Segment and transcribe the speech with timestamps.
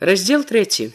[0.00, 0.92] раздел 3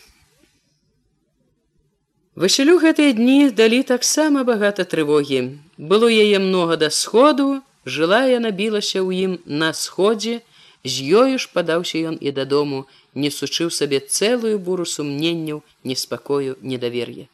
[2.36, 5.60] Васілю гэтыя дні далі таксама багата трывогі.
[5.78, 10.40] Было яе многа да сходу жыла яна білася ў ім на сходзе
[10.88, 17.28] з ёю ж падаўся ён і дадому не сучыў сабе цэлую буру сумненняў неспакою недавер'я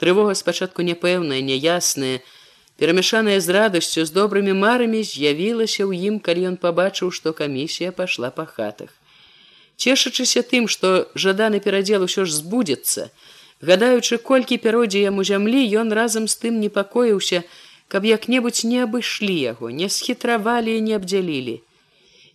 [0.00, 2.24] трывога спачатку няпэўная няясная
[2.80, 8.32] перамяшаная з радасцю з добрымі марамі з'явілася ў ім калі ён пабачыў што камісія пайшла
[8.32, 8.95] па хатах
[9.76, 13.10] цешачыся тым што жаданы перадзел усё ж збудзецца
[13.60, 17.42] гадаючы колькі пяродзе яму зямлі ён разам з тым непакоіўся
[17.88, 21.60] каб як-небудзь не абышлі яго не схітравалі і не абдзялілі.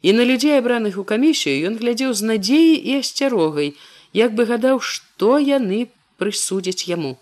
[0.01, 3.75] І на людзей абраных у камісію ён глядзеў з надзеяй і асцярогай
[4.17, 7.19] як бы гадаў што яны прысудзяць яму.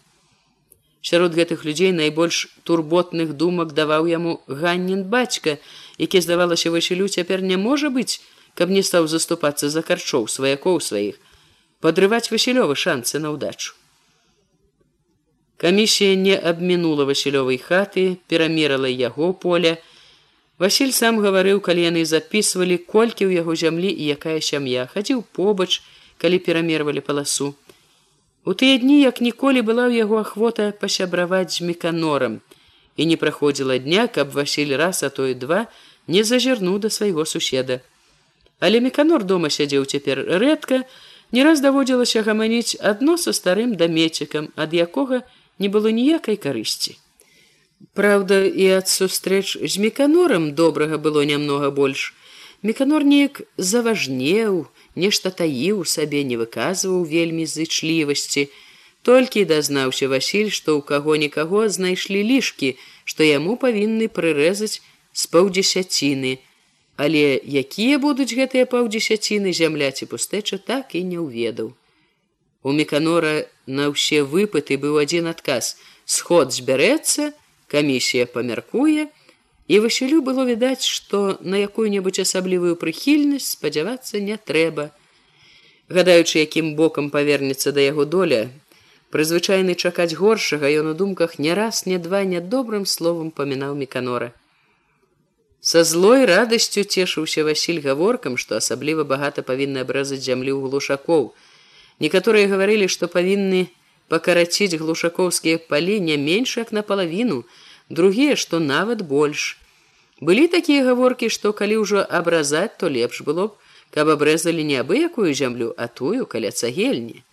[1.01, 5.57] Сярод гэтых людзей найбольш турботных думак даваў яму ганнін бацька
[5.97, 8.21] які здавалася васілю цяпер не можа быць
[8.59, 11.19] каб не стаў заступацца за карчоў сваякоў сваіх
[11.79, 13.71] падрываць васілёвы шансы на ўдачу.
[15.59, 19.77] Камісія не абмінула васілёвай хаты перамерала яго поля
[20.59, 24.87] Васіль сам гаварыў калі яны записывалі колькі ў яго зямлі і якая сям'я.
[24.91, 25.79] Хадзіў побач
[26.19, 27.55] калі перамервалі паласу.
[28.43, 32.39] У тыя дні як ніколі была ў яго ахвота пасябраваць з меканорам
[32.99, 35.67] і не праходзіла дня каб Васіль раз а то і два
[36.07, 37.79] не зазірнуў да свайго суседа
[38.59, 40.83] Але меканор дома сядзеў цяпер рэдка,
[41.31, 45.21] не раз даводзілася гаманіць адно са старым дамецікам, ад якога
[45.59, 46.97] не было ніякай карысці.
[47.95, 52.13] Праўда, і ад сустрэч з меканорам добрага было нямнога больш.
[52.61, 58.49] Меканор неяк заважнеў, нешта таіў сабе не выказваў вельмі зычлівасці.
[59.07, 62.75] Толькі дазнаўся Васіль, што ў каго-нікаго знайшлі лішкі,
[63.07, 64.83] што яму павінны прырэзаць
[65.15, 66.35] з паўдзесяціны,
[66.99, 71.71] але якія будуць гэтыя паўдзесяціны зямля ці пустэча так і не ўведаў.
[72.67, 73.47] У меканора
[73.79, 75.79] на ўсе выпыты быў адзін адказ.
[76.03, 77.31] Сход збярэцца
[77.71, 79.07] камісія памяркуе
[79.71, 84.91] і васілю было відаць што на якую-небудзь асаблівую прыхільнасць спадзявацца не трэба.
[85.87, 88.41] Гадаючы якім бокам павернецца да яго доля
[89.15, 94.33] прызвычайны чакаць горшага ён у думках не раз не два нядобрым словам памінаў меканора
[95.61, 101.33] Са злой радасцю цешыўся Васіль гаворкам, што асабліва багата павінны абразаць зямлю ў глушакоў.
[101.99, 103.67] Некаторыя гаварылі, што павінны
[104.07, 107.43] пакараціць глушакоўскія палі не менш як напалавіну,
[107.89, 109.59] другія, што нават больш.
[110.23, 113.59] Былі такія гаворкі, што калі ўжо абразаць, то лепш было б,
[113.91, 117.23] каб абрэзалі не абыякую зямлю, а тую каля цагельні.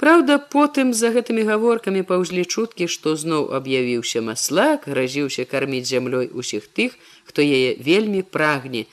[0.00, 6.66] Праўда, потым за гэтымі гаворкамі паўзлі чуткі, што зноў аб'явіўся маслак, гразіўся карміць зямлёй усіх
[6.66, 8.84] тых, хто яе вельмі прагне,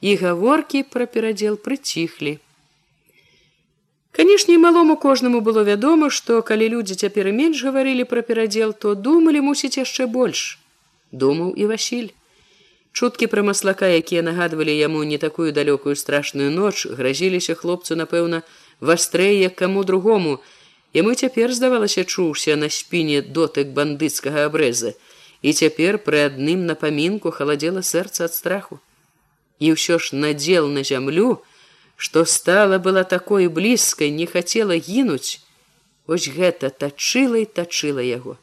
[0.00, 2.38] і гаворкі пра перадзел прыціхлі.
[4.12, 9.40] Канешне, малому кожнаму было вядома, што калі людзі цяпер менш гаварылі пра перадзел, то думалі
[9.40, 10.58] мусіць яшчэ больш.
[11.12, 12.10] Думаў і Васіль.
[12.92, 18.40] Чуткі пра маслака, якія нагадвалі яму не такую далёкую страшную ноч, гразіліся хлопцу, напэўна,
[18.80, 20.40] вастрэй як каму другому,
[20.96, 24.94] Яму цяпер здавалася чуўся на спіне дотык бандыцкага абрэза,
[25.46, 28.78] і цяпер пры адным напамінку халадзела сэрца ад страху.
[29.62, 31.28] І ўсё ж надзел на зямлю,
[31.96, 35.40] што стала была такой блізкай, не хацела гінуць,
[36.06, 38.36] Вось гэта тачыла і тачыла яго.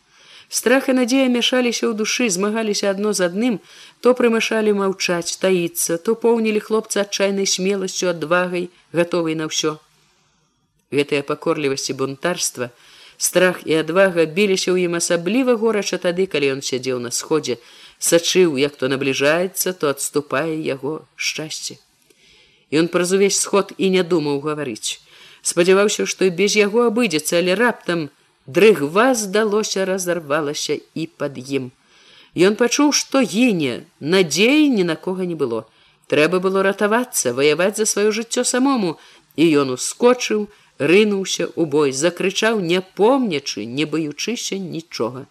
[0.51, 3.55] Страх і надзея мяшаліся ў душы, змагаліся адно з адным,
[4.03, 9.79] то прымашалі маўчаць, таіцца, то поўнілі хлопца адчайнай смеласцю адвагай, гатовай на ўсё
[10.93, 12.69] гэтая пакорлівасці бунтарства
[13.23, 17.55] страх і адвага біліся ў ім асабліва горача тады калі ён сядзеў на сходзе
[18.07, 21.79] сачыў як то набліжаецца то адступае яго шчасце.
[22.79, 24.99] Ён праз увесь сход і не думаў гаварыць.
[25.51, 28.09] Спадзяваўся што і без яго абыдзецца але раптам
[28.57, 31.71] дрыгва здалося разарвалася і пад ім.
[32.35, 33.77] Ён пачуў што гіне
[34.15, 35.63] надзеі ні на кого не было.
[36.11, 38.97] Трэба было ратавацца ваяваць за сваё жыццё самому.
[39.39, 45.27] І ён ускочыў рынуўся у бой, закрычаў, не помнячы, не баючыся нічога.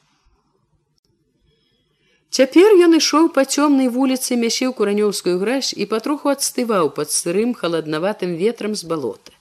[2.32, 8.36] Цяпер ён ішоў па цёмнай вуліцы мясіў куранёўскую гразь і патроху адстываў пад сырым халаднаватым
[8.40, 9.36] ветрам з балота.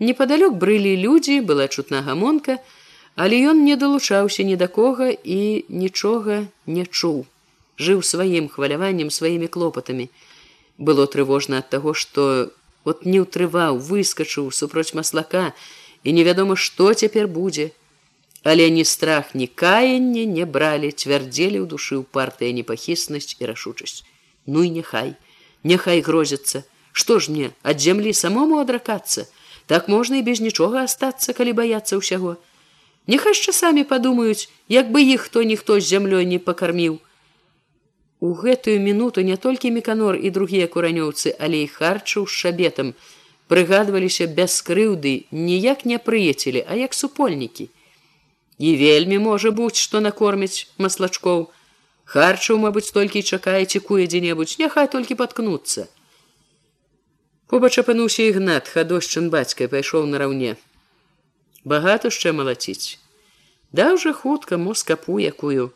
[0.00, 2.58] Непадалёк брылі людзі, была чутна гамонка,
[3.16, 7.24] але ён не далучаўся ні да кога і нічога не чуў.
[7.80, 10.10] Жыў сваім хваляваннем сваімі клопатамі.
[10.76, 12.52] Было трывожна ад таго, што
[12.84, 15.52] от не ўтрываў выскачыў супроць маслака
[16.04, 17.70] і невядома што цяпер будзе
[18.42, 24.00] але ні страх ні каянне не бралі цвярдзелі ў душы ў партыя непахіснасць і рашучасць
[24.46, 25.12] ну і няхай
[25.64, 29.28] няхай грозіцца што ж мне ад зямлі самому адракацца
[29.70, 32.30] Так можна і без нічога астацца, калі баяцца ўсяго.
[33.06, 36.96] Няхай часамі падумаюць, як бы іх хто ніхто з зямлёй не пакарміў.
[38.20, 42.92] У гэтую мінуту не толькі меканор і другія куранёўцы, але і харчу з шабетам
[43.48, 47.70] прыгадваліся без крыўды ніяк не прыецелі, а як супольнікі.
[48.58, 51.48] І вельмі можа быць, што накормяць маслачкоў.
[52.04, 55.88] Харчу, мабыць, толькі чакае цікуе дзе-небудзь, няхай толькі паткнуцца.
[57.48, 60.56] Побач апынуўся ігнат, хадошчын бацькай пайшоў нараўне.
[61.64, 63.00] Багатушча малаціць.
[63.72, 65.72] Да ўжо хутка москапу якую.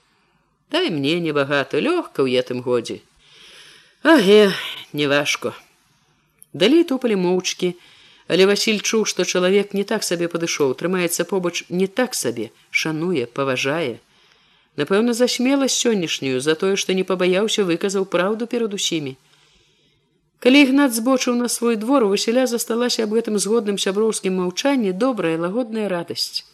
[0.70, 3.00] Дай мне небагата лёгка ў гэтым годзе.
[4.02, 4.52] Аге,
[4.93, 5.55] неважко.
[6.52, 7.75] Далей тупалі моўчкі,
[8.28, 13.26] але Васіль чуў, што чалавек не так сабе падышоў, трымаецца побач не так сабе, шануе,
[13.26, 14.00] паважае.
[14.76, 19.16] Напэўна, засмела сённяшнюю за тое, што не пабаяўся, выказаў праўду перад усімі.
[20.44, 25.38] Калі ігнат збочыў на свой двор, у Васіля засталася аб гэтым згодным сяброўскім маўчанні добрая
[25.38, 26.44] лагодная радасць.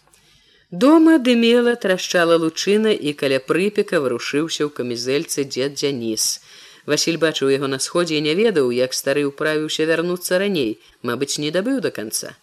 [0.70, 6.38] Дома дымела трашчала лучына і каля прыпека варушыўся ў камізэльцы дзед Дзяніс.
[6.86, 11.50] Васіль бачыў яго на сходзе і не ведаў, як стары ўправіўся вярнуцца раней, мабыць, не
[11.50, 12.38] дабыў да канца.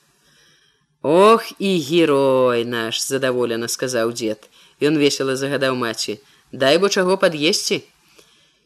[1.07, 4.51] Ох і герой наш задаволена сказаў дзед.
[4.83, 6.19] Ён весела загадаў маці:
[6.51, 7.79] Дай бо чаго пад'есці.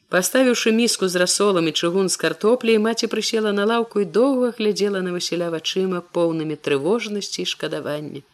[0.09, 5.05] Паставіўшы міску з расолам і чыгун з картопляй, маці прысела на лаўку і доўга глядзела
[5.05, 8.25] на Васіля вачыма поўнымі трывожнасці і шкадавання.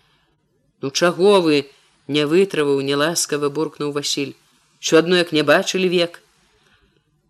[0.82, 1.70] Ну чаго вы
[2.08, 4.34] не вытраваў неласкава буркнуў Васіль.
[4.80, 6.22] Що адно як не бачылі век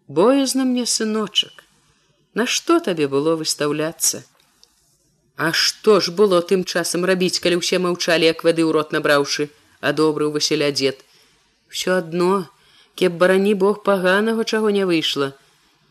[0.07, 1.63] боязна мне сыночак
[2.33, 4.23] Нашто табе было выстаўляцца?
[5.37, 9.49] А што ж было тым часам рабіць калі ўсе маўчалі як вады ў рот набраўшы
[9.81, 11.01] адобрыў Васіля дзед.
[11.67, 12.45] Все адно
[12.95, 15.33] кеп барані Бог паганага чаго не выйшла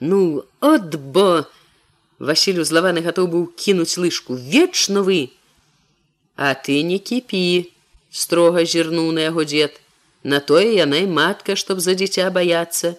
[0.00, 1.46] ну от бо
[2.18, 4.34] Васіль узлаваны гатоў быў кінуць лыжку.
[4.34, 5.35] Вечна вы
[6.36, 7.72] А ты не кіпі,
[8.12, 9.80] строга зірнуў на яго дзед.
[10.22, 12.96] На тое яна і матка, чтоб за дзіця баяцца.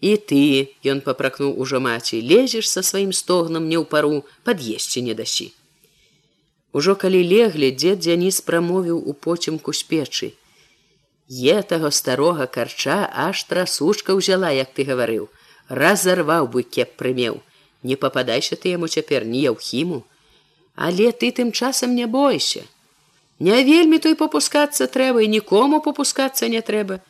[0.00, 5.14] І ты, ён папракнуў ужо маці, лезеш са сваім стогнам не ў пару, пад'есці не
[5.16, 5.52] дасі.
[6.72, 10.28] Ужо калі леглі, дзед дзяніс прамовіў у поцемку з печы.
[11.28, 15.28] Е таго старога карча аж трасушка ўзяла, як ты гаварыў,
[15.68, 17.40] разарваў бы кеп прымеў.
[17.82, 20.04] Не пападайся ты яму цяпер ні яўхіму,
[20.76, 22.62] Але ты тым часам не бойся.
[23.40, 27.00] Не вельмі той попускацца трэба і нікому попускацца не трэба.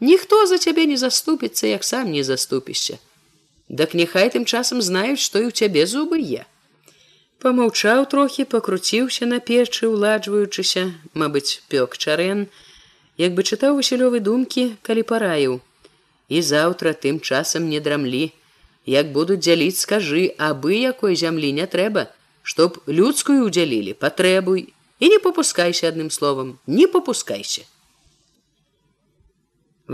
[0.00, 2.98] Ніхто за цябе не заступіцца, як сам не заступішся.
[3.68, 6.46] Дак няхай тым часам знаюць, што і ў цябе зубы є.
[7.42, 12.46] Памаўчаў трохі, пакруціўся на печы, уладжваючыся, мабыць, пёк чарэн,
[13.18, 15.60] як бы чытаў васілёвы думкі, калі параіў.
[16.30, 18.30] І заўтра тым часам не драмлі.
[18.86, 22.06] Як будуць дзяліць, скажы, абы якой зямлі не трэба,
[22.46, 24.60] чтоб людскую удзялілі патрэбуй
[25.02, 27.62] і не попускайся адным словам не попускайся.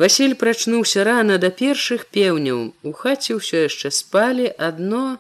[0.00, 2.58] Васіль прачнуўся рана да першых пеўняў.
[2.84, 5.16] У хаце ўсё яшчэ спалі адно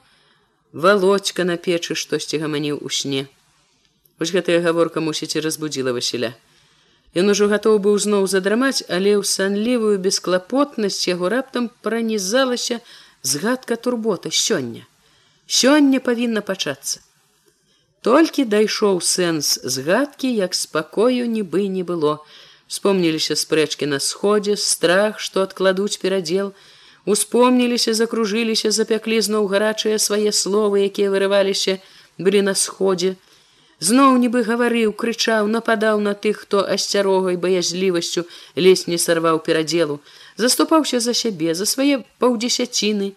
[0.84, 3.22] володька на печы штосьці гаманіў у сне.
[4.20, 6.36] Вось гэтая гаворка мусіць і разбудзіла Васіля.
[7.16, 12.80] Ён ужо гатоў быў зноў задрамаць але ў санлівую бесклапотнасць яго раптам пранізалася
[13.22, 14.84] згадка турбота сёння.
[15.48, 17.00] Сёння павінна пачацца
[18.02, 22.18] Толькі дайшоў сэнс згадкі, як спакою нібы не было.
[22.66, 26.54] Вспомніліся спрэчкі на сходзе, страх, што адкладуць перадзел,
[27.04, 31.82] Успомніліся, закружыліся, запяклі зноў гарачыя свае словы, якія вырываліся,
[32.18, 33.16] былі на сходзе.
[33.82, 38.22] Зноў нібы гаварыў, крычаў, нападаў на тых, хто асцярогай баязлівасцю
[38.54, 39.98] лезь не сарваў перадзелу,
[40.38, 43.10] заступаўся за сябе, за свае паўдзесяціны,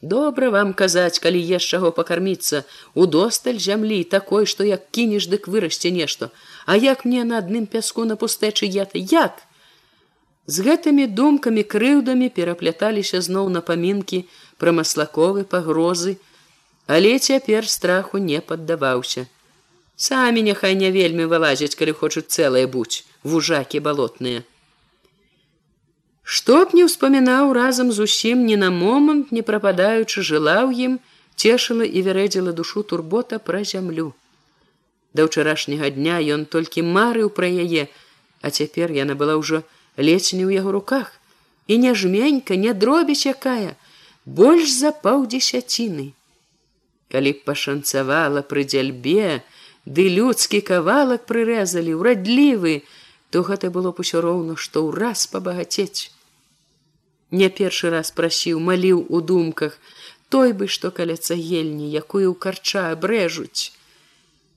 [0.00, 2.62] Добра вам казаць, калі еш чаго пакарміцца,
[2.94, 6.30] удосталь зямлі такой, што як кінеш, дык вырасце нешта,
[6.66, 9.42] А як мне на адным пяску на пустэчы ята як?
[10.46, 14.20] З гэтымі думкамі крыўдамі перапляталіся зноў напамінкі
[14.56, 16.18] пра маслаковы пагрозы,
[16.86, 19.26] але цяпер страху не паддаваўся.
[19.96, 24.44] Самі няхай не вельмі вылазяць, калі хочуць цэлыя будь вужакі балотныя.
[26.28, 30.96] Што б не ўспамінаў разам з усім ні на момант, не прападаючы жыла ў ім,
[31.40, 34.12] цешыла і вярэдзіла душу турбота пра зямлю.
[35.16, 37.84] Да ўчарашняга дня ён толькі марыў пра яе,
[38.44, 39.62] а цяпер яна была ўжо
[39.96, 41.16] лецьні ў яго руках
[41.64, 43.72] і не жменька, не дробіць якая,
[44.28, 46.12] больш за паўдзесяціны.
[47.08, 49.40] Калі б пашанцавала пры дзяльбе,
[49.88, 52.84] ды людскі кавалак прырэзалі, урадлівы,
[53.32, 56.12] то гэта было б усё роўна, што ўраз пабагацець
[57.30, 59.80] не першы раз прасіў маліў у думках
[60.28, 63.78] той бы што каля цагельні якую ў карча абрэжуць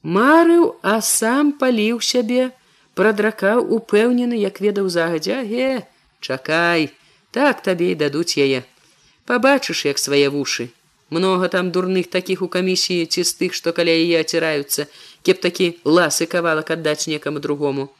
[0.03, 2.49] Марыў, а сам паліў сябе,
[2.97, 5.85] прадракаў упэўнены, як ведаў загадзя, ге,
[6.19, 6.89] чакай,
[7.31, 8.65] так табе і дадуць яе.
[9.29, 10.73] Пабачыш, як свае вушы.
[11.11, 14.87] Многа там дурных такіх у камісіі ці з тых, што каля яе аціраюцца,
[15.21, 17.93] кеп такі ласы кавалак аддаць некаму другому.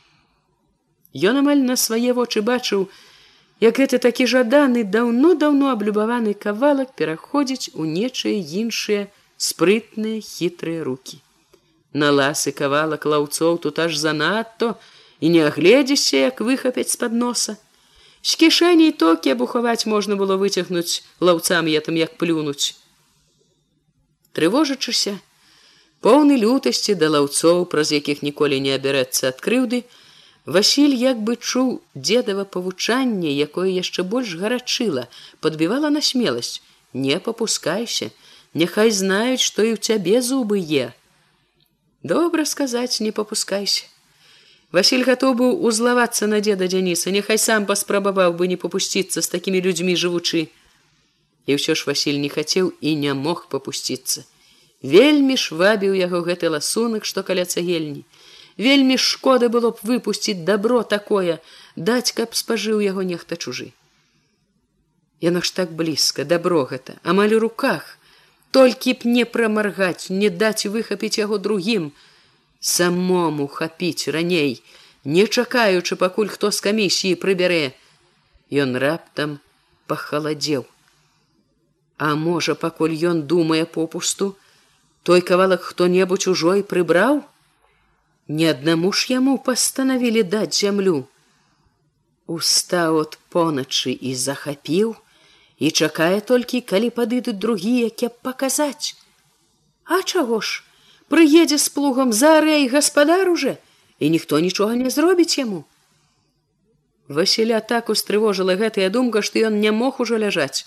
[1.14, 2.90] Ён амаль на свае вочы бачыў,
[3.62, 11.22] як гэта такі жаданы даўно-даўно аблюбаваны кавалак пераходзіць у нечыя іншыя спрытныя хітрыя руки.
[11.94, 14.76] На ласы кавалак лаўцоў тут аж занадто
[15.20, 17.58] і не агледзішся, як выхапяць з-пад носа.
[18.22, 22.78] З кішэней токі абухаваць можна было выцягнуць лаўцам я там як плюнуць.
[24.34, 25.18] Трывожачыся,
[26.02, 29.84] поўны лютасці да лаўцоў, праз якіх ніколі не абярэцца ад крыўды,
[30.46, 35.06] Васіль як бы чуў дзедава павучанне, якое яшчэ больш гарачыла,
[35.40, 36.62] подбівала на смеласць:
[36.94, 38.10] не попускайся,
[38.54, 40.94] няхай знаюць, што і ў цябе зубы е.
[42.02, 43.86] Добра сказаць, не попускайся.
[44.72, 49.62] Васіль гатоў быў узлавацца на деда Дзяніса, няхай сам паспрабаваў бы не попусціцца з такімі
[49.62, 50.50] людзьмі жывучы.
[51.46, 54.26] І ўсё ж Васіль не хацеў і не мог попусціцца.
[54.82, 58.10] Вельмі ж вабіў яго гэты ласунак, што каля цагельні
[58.58, 61.40] вельмі шкода было б выпусціць добро такое
[61.76, 63.72] даць каб спажыў яго нехта чужы.
[65.22, 67.98] Яно ж так блізка добро гэта амаль у руках.
[68.52, 71.92] Толькі б не прамаргаць не даць выхапіць яго другім
[72.60, 74.62] самому хапіць раней
[75.04, 77.74] не чакаючы пакуль хто з камісіі прыбярэ.
[78.52, 79.40] Ён раптам
[79.88, 80.68] пахаладзеў.
[81.98, 84.36] А можа пакуль ён думае попусту
[85.04, 87.24] той кавалак хто-небудзь ужой прыбраў
[88.28, 91.08] Ні аднаму ж яму пастанавілі даць зямлю.
[92.28, 94.96] Устаў от поначы і захапіў
[95.58, 98.96] і чакае толькі, калі падыдуць другія, кеп паказаць.
[99.86, 100.64] А чаго ж,
[101.10, 103.58] прыедзе з плугам зарэй гаспадар уже
[104.02, 105.64] і ніхто нічога не зробіць яму.
[107.08, 110.66] Васіля так устрывожыла гэтая думка, што ён не мог ужо ляжаць,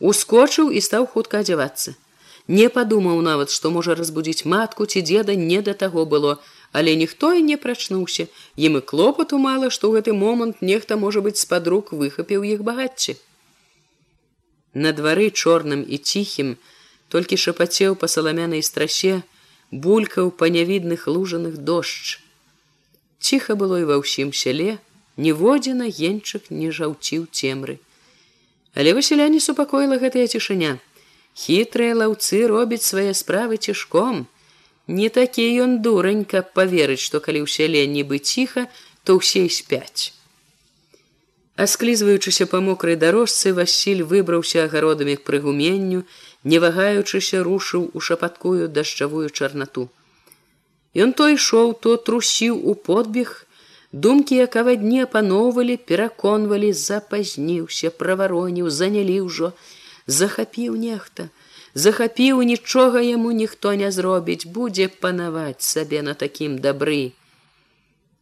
[0.00, 1.94] ускочыў і стаў хутка адзявацца.
[2.48, 6.36] Не падумаў нават, што можа разбудзіць матку ці деда не да таго было,
[6.74, 8.26] але ніхто і не прачнуўся.
[8.58, 12.66] Ім і клопату мала што ў гэты момант нехта можа быць з-пад рук выхапіў іх
[12.66, 13.14] багацце.
[14.74, 16.56] На двары чорным і ціхім
[17.14, 19.22] толькі шапацеў па саламянай страсе
[19.70, 22.18] булькаў па нявідных лужаных дождж.
[23.22, 24.82] Ціха было і ва ўсім сяле
[25.14, 27.78] ніводзіна генчык не жаўціў цемры.
[28.74, 30.82] Але васяляне супакоіла гэтая цішыня.
[31.38, 34.26] Хітрыя лаўцы робяць свае справы цішком
[34.86, 38.68] Не такі ён дурань, каб поверыць, што калі ў сяле нібы ціха,
[39.04, 40.12] то ўсе спяць.
[41.56, 46.04] Асклізваючыся па мокрай дарожцы, Васіль выбраўся агародамі к прыгуменню,
[46.44, 49.88] не вагаючыся рушыў у шапаткую дажджавую чарнату.
[50.94, 53.46] Ён то ішоў, то трусіў у подбег,
[53.92, 59.54] думкі якава дне апаноўвалі, пераконвалі, запазніўся, правароніў, занялі ўжо,
[60.06, 61.30] захапіў нехта,
[61.74, 67.12] захапіў нічога яму ніхто не зробіць будзе панаваць сабе на такім дабры.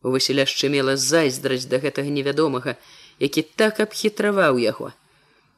[0.02, 2.76] У васіля шчымела зайздрасць да гэтага невядомага
[3.18, 4.92] які так абхітраваў яго.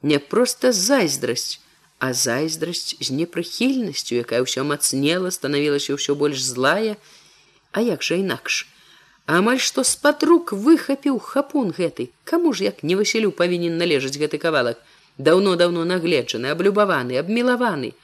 [0.03, 1.61] Не проста зайздрасць
[1.99, 6.99] а зайздрасць з непрыхільнасцю якая ўсё мацнела станавілася ўсё больш злая.
[7.73, 8.67] А як жа інакш?
[9.25, 12.11] Амаль што з-пад рук выхапіў хапун гэты.
[12.29, 14.83] Каму ж як не васілю павінен належаць гэты кавалак
[15.19, 17.95] даўно-даўно нагледжаны, аблюбаваны, абмілаваны.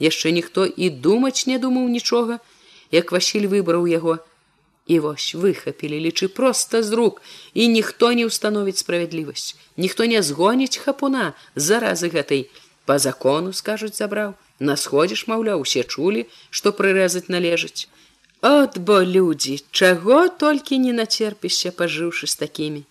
[0.00, 2.38] Яшчэ ніхто і думаць не думаў нічога,
[2.92, 4.18] як Васіль выбраў яго.
[4.86, 7.22] І вось выхапілі, лічы проста з рук,
[7.54, 9.56] і ніхто не ўстановіць справядлівасць.
[9.76, 12.46] Ніхто не згоніць хапуна заразы гэтай.
[12.86, 14.38] Па закону, скажуць, забраў.
[14.60, 17.90] На сходзіш, маўляў, усе чулі, што прырэзаць належыць.
[18.40, 22.86] От бо людзі, чаго толькі не нацерпішся, пажыўшы з такімі.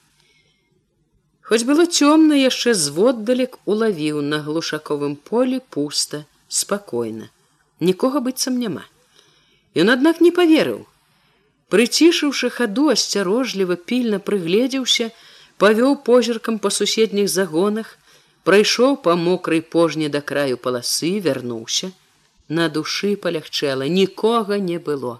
[1.46, 6.26] Хоць было цёмна яшчэ зводдалек улавіў на глушаковым полі пуста,
[6.60, 7.30] спакойна.
[7.80, 8.86] Нікога быццам няма.
[9.78, 10.80] Ён аднак не поверыў.
[11.70, 15.12] Прыцішыўшы хаду асцярожліва пільна прыгледзеўся,
[15.62, 17.92] павёў позіркам па суседніх загонах,
[18.50, 21.92] прайшоў па мокрай пожні да краю паласы, вярнуўся.
[22.50, 25.14] На душы палягчэла, нікога не было.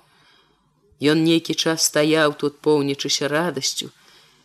[1.14, 3.92] Ён нейкі час стаяў тут поўнічыся радасцю,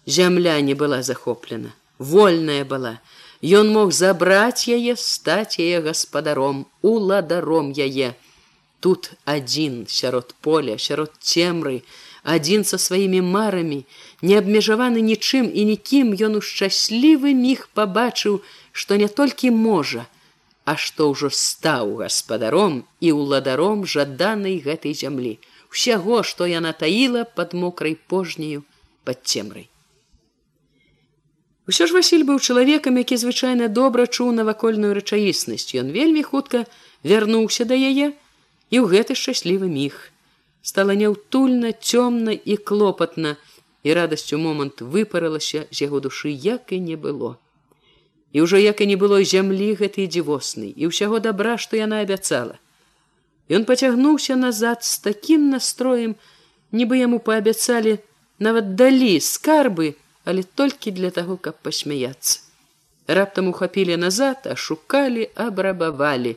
[0.07, 2.99] зямля не была захоплена вольная была.
[3.43, 8.17] Ён мог забраць яе стаць яе гаспадаром уладаром яе.
[8.81, 11.83] Тут адзін сярод поля сярод цемры
[12.25, 13.85] адзін са сваімі марамі
[14.21, 18.41] не абмежаваны нічым і нікім ён у шчаслівы міг пабачыў
[18.73, 20.05] што не толькі можа
[20.65, 25.39] а што ўжо стаў гаспадаром і ўладаром жаданай гэтай зямлі
[25.73, 28.65] усяго, што яна таіла под мокрай пожняю
[29.05, 29.70] под цемрай.
[31.71, 35.71] Усё ж Васіль быў чалавекам, які звычайна добра чуў навакольную рэчаіснасць.
[35.79, 36.67] Ён вельмі хутка
[37.07, 38.11] вярнуўся да яе
[38.75, 39.95] і ў гэты шчаслівы міг.
[40.67, 43.37] Стала няўтульна, цёмна і клопатна,
[43.87, 47.39] і радасцю момант выпарылася з яго душы, як і не было.
[48.35, 52.59] І ўжо як і не было зямлі гэтай дзівоснай і ўсяго добра, што яна абяцала.
[53.47, 56.19] Ён пацягнуўся назад з такім настроем,
[56.75, 58.03] нібы яму паабяцалі
[58.43, 62.41] нават далі скарбы, але толькі для таго, каб пасмяяться.
[63.07, 66.37] Раптам ухапілі назад, а шукалі, абрабавалі.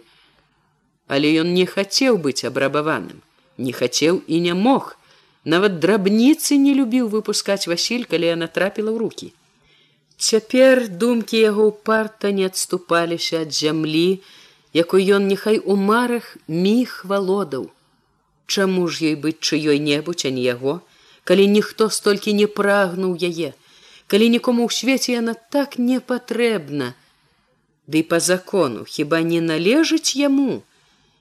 [1.07, 3.21] Але ён не хацеў быць абрабаваным,
[3.57, 4.97] не хацеў і не мог.
[5.45, 9.27] Нават драбніцы не любіў выпускаць Васіль, калі яна трапіла ў руки.
[10.17, 14.23] Цяпер думкі яго ўпарта не адступаліся ад зямлі,
[14.73, 17.69] якой ён няхай у марах міг валодаў.
[18.47, 20.79] Чаму ж ёй быць чыёй-небудзь, а не яго,
[21.23, 23.53] калі ніхто столькі не прагнуў яе,
[24.07, 26.93] калі нікому ў свеце яна так не патрэбна.
[27.87, 30.63] Ды па закону хіба не належыць яму,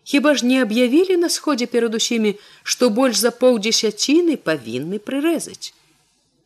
[0.04, 5.74] Хіба ж не аб'явілі на сходзе перад усімі, што больш за паўдзесяціны павінны прырэзаць.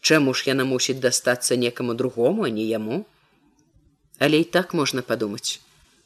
[0.00, 3.06] Чаму ж яна мусіць дастацца некаму другому, а не яму?
[4.18, 5.60] Але і так можна падумаць,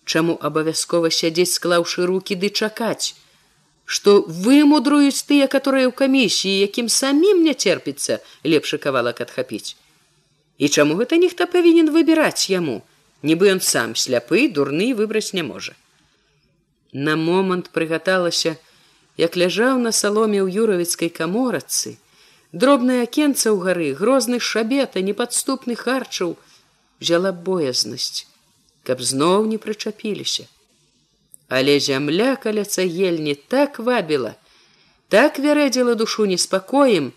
[0.04, 3.18] чаму абавязкова сядзець склаўшы руки ды чакаць,
[3.84, 9.74] што вымудруюць тыя, которые ў камісіі, якім самім не церпіцца лепшы кавалак адхапіць.
[10.60, 12.82] І чаму гэта ніхто павінен выбіраць яму,
[13.24, 15.72] нібы ён сам сляпы дурны выбраць не можа.
[16.92, 18.58] На момант прыгаталася,
[19.16, 21.96] як ляжаў на саломе ў юравіцкай каморацы,
[22.52, 26.34] дробная акенца ў гары грозны шабета непадступны харчаў
[26.98, 28.26] взяла боязнасць
[28.88, 30.46] каб зноў не прычапіліся
[31.48, 34.34] але зямля каля цагельні так вабіла
[35.14, 37.12] так вярэдзіла душу неспакоем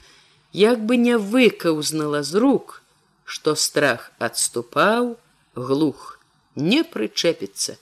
[0.54, 2.83] як бы не выкаўзнала з рук
[3.26, 5.16] што страх адступаў
[5.56, 6.20] глух
[6.56, 7.78] не прычэпіцца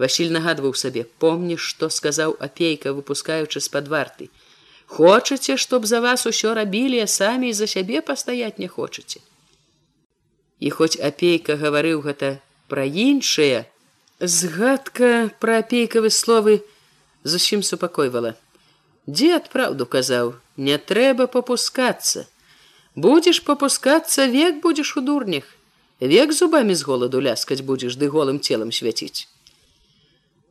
[0.00, 4.30] Васіль нагадваў сабе помніш што сказаў апейка выпускаючы з-пад варты
[4.90, 9.20] Хочаце, чтоб за вас усё рабілі, а самі за сябе пастаяць не хочаце.
[10.58, 12.30] І хоць апейка гаварыў гэта
[12.66, 13.70] пра іншае,
[14.18, 16.66] згадка пра апейкавы словы
[17.22, 18.34] зусім супакойвала.
[19.06, 22.26] Дзед праўду казаў, не трэба попускацца.
[23.00, 25.44] Будзеш попускацца, век будзеш у дурнях,
[26.00, 29.28] век зубамі з голаду ляскаць будзеш ды голым целам свяціць.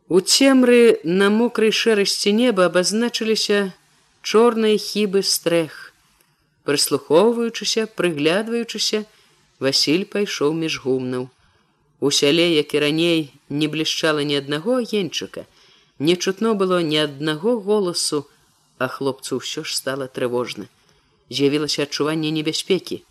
[0.10, 3.60] У цемры на мокрай шэрасці неба абазначыліся
[4.24, 5.94] чорныя хібы стрэх.
[6.66, 9.06] Прыслухоўваючыся, прыглядваючыся,
[9.60, 11.30] Васіль пайшоў між гумнаў.
[12.00, 15.46] У сяле, як і раней не блішчала ні аднаго агеньчыка,
[16.00, 18.26] не чутно было ні аднаго голасу,
[18.80, 20.72] а хлопцу ўсё ж стала трывожна.
[21.30, 23.04] З'явілася адчуванне небяспекі.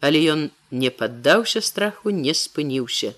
[0.00, 3.14] Але ён не паддаўся страху, не спыніўся.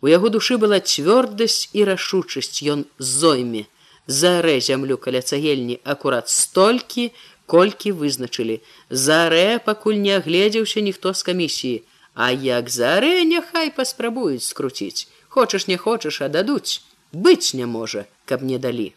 [0.00, 2.62] У яго душы была цвёрдасць і рашучасць.
[2.62, 3.66] Ён зойме
[4.08, 7.10] зарэ зямлю каля цагельні акурат столькі
[7.46, 8.60] колькі вызначылі.
[8.90, 11.82] Зарэ пакуль не агледзеўся ніхто з камісіі.
[12.14, 15.08] А як зарэ няхай паспрабуюць скруціць.
[15.28, 16.82] Хочаш не хочаш а дадуць.
[17.12, 18.92] Быць не можа каб не далі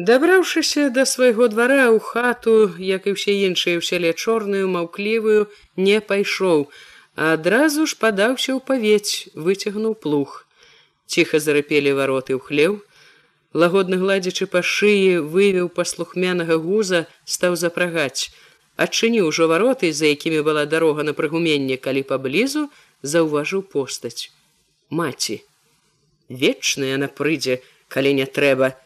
[0.00, 6.00] дабраўшыся да свайго двара ў хату як і ўсе іншыя ў сяле чорную маўклівую не
[6.00, 6.64] пайшоў
[7.20, 10.48] адразу ж падаўся ў павець выцягнуў плуг.
[11.04, 12.80] Ціха зарыпелі вароты ў хлеў.
[13.52, 18.32] Лагодна гладзячы па шыі вывеў паслухмянага гуза стаў запрагаць.
[18.80, 22.70] Адчыніў ужо вароты за якімі была дарога на прыгуменне калі паблізу
[23.04, 24.32] заўважыў постаць.
[24.88, 25.42] Маці.
[26.32, 27.60] Вечная на прыйдзе
[27.92, 28.80] калі не трэба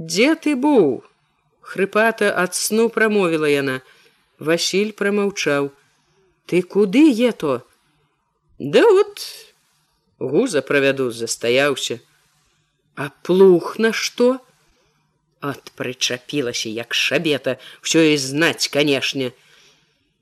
[0.00, 1.04] дзе ты быў
[1.60, 3.78] хрыпата ад сну прамовіла яна
[4.50, 5.72] Васіль прамаўчаў
[6.48, 7.56] ты куды е то
[8.58, 9.26] да вот
[10.18, 12.00] гуза правяду застаяўся
[13.00, 14.40] А плух на што?
[15.40, 19.32] От прычапілася як шабета, ўсё і знаць, канешне.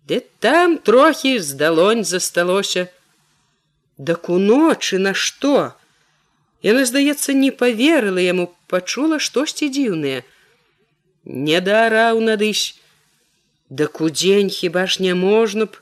[0.06, 2.86] Ды там трохі з далонь засталося.
[3.98, 5.74] Дак у ночы на што?
[6.62, 10.22] Яна, здаецца, не поверыла яму, пачула штосьці дзіўнае.
[11.24, 12.78] Не дараў надысь.
[13.68, 15.76] Дак у дзень хіба ж не можна б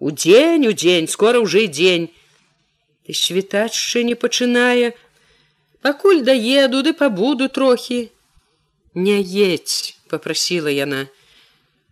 [0.00, 2.08] у дзень у дзень скора ўжо дзень.
[3.04, 4.96] Ты світачшчэ не пачынае,
[5.82, 8.00] пакуль даеду ды пабуду трохі
[8.94, 11.06] не едь попрасила яна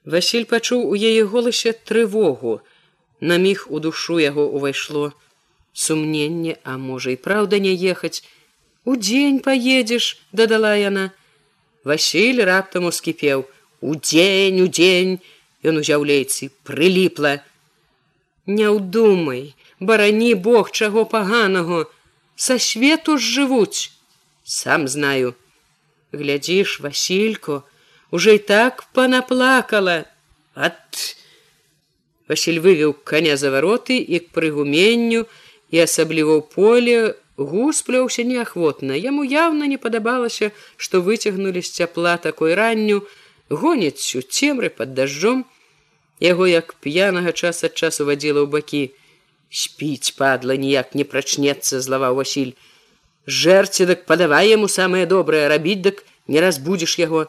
[0.04, 2.60] Васіль пачуў у яе голасе трывогу
[3.20, 5.12] на міг у душу яго увайшло
[5.72, 8.24] сумненне а можа і праўда не ехаць
[8.84, 11.10] у дзень поедзеш дадала яна
[11.88, 13.46] Васіль раптам ускіпеў:
[13.80, 15.20] Удзень, удзень,
[15.62, 17.42] Ён узяў лейцы, прыліпла.
[18.46, 21.90] Не ўдумай, барані Бог чаго паганаго,
[22.36, 23.90] са свету ж жывуць.
[24.44, 25.34] Сам знаю.
[26.12, 27.62] Глядзіш, Васілько,
[28.10, 30.06] уже і так панаплакала.
[30.54, 31.18] Ат!
[32.28, 35.26] Васіль вывеў каня за вароты і к прыгуменню
[35.70, 36.96] і асабліва ў поле
[37.38, 38.98] гуспляўся неахвотна.
[38.98, 43.04] Яму яўна не падабалася, што выцягнулі з цяпла такой ранню,
[43.50, 45.44] гоняць у цемры под дажджом.
[46.20, 48.84] Яго як п'янага час ад часу вадзіла ў бакі.
[49.48, 52.56] Спіць падла ніяк не прачнецца злаваў васіль.
[53.28, 57.28] Жэрці дак падавай яму самае добрае рабіць дык не разбудзіш яго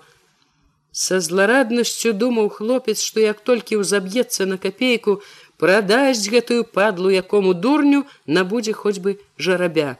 [0.91, 5.21] са злараднасцю думаў хлопец што як толькі ўзаб'ецца на капейку
[5.59, 9.97] прадасць гэтую падлу якому дурню набудзе хоць бы жарабя.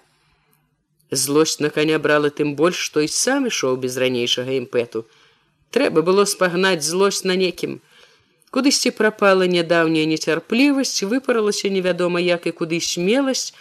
[1.12, 5.06] Злосць на коня брала тым больш што і сам ішоў без ранейшага імпэту.
[5.76, 7.82] Трэба было спагнаць злосць на некім.
[8.56, 13.54] Кудысьці прапала нядаўняя нецярплівасць выпаралася невядома як і куды смеласць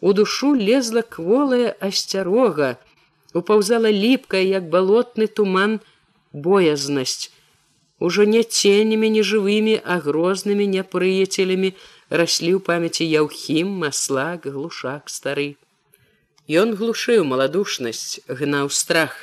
[0.00, 2.74] у душу лезла кволая асцярога
[3.40, 5.78] упаўзала ліпкая як балотны туман
[6.32, 7.30] боязнасць
[8.08, 11.72] ужо не ценямі нежывымі а грознымі няпрыяцелямі
[12.22, 15.48] раслі ў памяці яўхім маслак глушак стары
[16.60, 19.18] Ён глушыў маладушнасць гнаў страх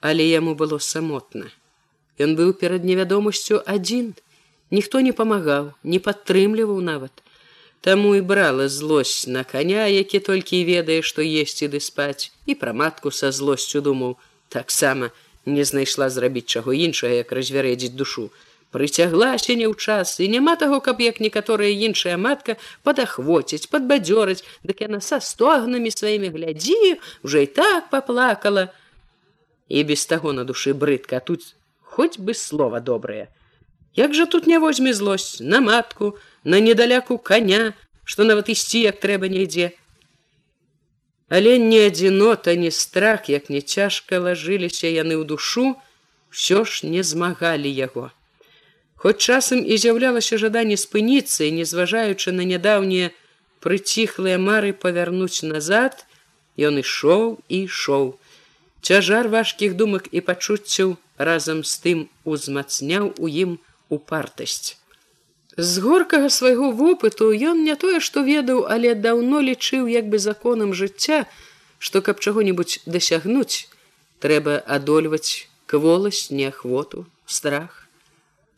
[0.00, 1.52] але яму было самотна
[2.18, 4.14] Ён быў перад невядомасцю адзін.
[4.70, 7.12] Ніхто не памагаў, не падтрымліваў нават.
[7.86, 12.72] Таму і брала злосць на коня, які толькі ведае, што есці ды спаць, і пра
[12.72, 14.16] матку са злосцю думаў,
[14.48, 15.12] таксама
[15.46, 18.30] не знайшла зрабіць чаго іншага, як развярэдзіць душу.
[18.74, 24.82] Прыцяглася не ў час і няма таго, каб як некаторая іншая матка падахвоціць, падбадзёраць, дык
[24.82, 28.74] яна са стогнамі сваімі глядзі, уже і так паплакала.
[29.70, 33.30] І без таго на душы брыдка тут хоць бы слова добрае.
[33.94, 37.72] Як жа тут не возьме злосць на матку, на недаляку коня,
[38.04, 39.72] што нават ісці як трэба не ідзе.
[41.28, 45.74] Але не адзінота, ні страх, як не цяжка лажыліся яны ў душу,
[46.30, 48.14] ўсё ж не змагалі яго.
[48.94, 53.10] Хоць часам і з'яўлялася жаданне спыніцца і не зважаючы на нядаўнія
[53.58, 56.06] прыціхлыя мары павярнуць назад,
[56.56, 58.14] ён ішоў і ішоў.
[58.86, 63.58] Цяжар важкіх думак і пачуццяў разам з тым узмацняў у ім
[63.90, 64.78] упартасць.
[65.56, 70.74] З горкага свайго вопыту ён не тое, што ведаў, але даўно лічыў як бы законам
[70.76, 71.24] жыцця,
[71.78, 73.68] што каб чаго-небудзь дасягнуць,
[74.20, 77.88] трэба адольваць кволасць, неахвоту, страх.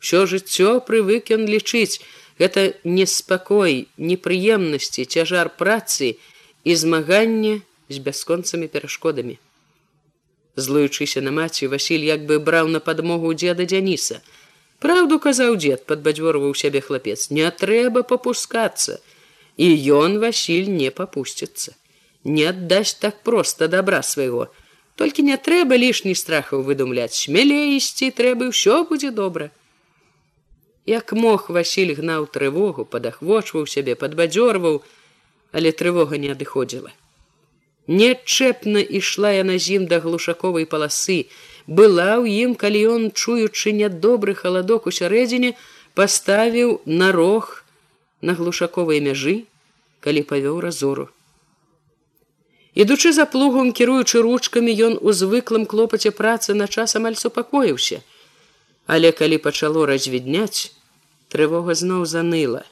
[0.03, 2.03] Всё жыццё прывык ён лічыць,
[2.35, 6.19] гэта неспакой, непрыемнасці, цяжар працы
[6.67, 9.39] і змаганне з бясконцамі перашкодамі.
[10.59, 14.19] Злуючыся на маці Васіль як бы браў на падмогу дзеда дзяніса
[14.79, 18.99] Праўду казаў дзед падбадзёрваў сябе хлапец не трэба попускацца
[19.57, 19.67] і
[19.99, 21.75] ён Васіль не попусціцца
[22.23, 24.47] не аддасць так проста добра свайго
[25.01, 29.51] толькі не трэба лішні страхаў выдумляць смелей ісці трэба ўсё будзе добра
[30.93, 34.81] як мог Васіль гнаў трывогу падахвочваў сябе падбадзёрваў
[35.51, 36.91] але трывога не адыходзіла.
[37.89, 41.25] Нечэпна ішла яна зім да глушаковай паласы,
[41.69, 45.53] была ў ім, калі ён, чуючы нядобры халадок у сярэдзіне,
[45.93, 47.61] паставіў на рог
[48.25, 49.45] на глушаковай мяжы,
[50.01, 51.09] калі павёў разору.
[52.73, 58.01] Ідучы за плугам, кіруючы ручкамі, ён у звыклым клопаце працы на час амаль супакоіўся.
[58.89, 60.73] Але калі пачало развідняць,
[61.29, 62.65] трывога зноў заныла.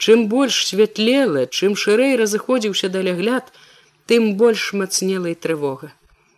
[0.00, 3.52] Чым больш святлела, чым шырэй разыходзіўся далягляд,
[4.08, 5.92] тым больш мацнела і трывога.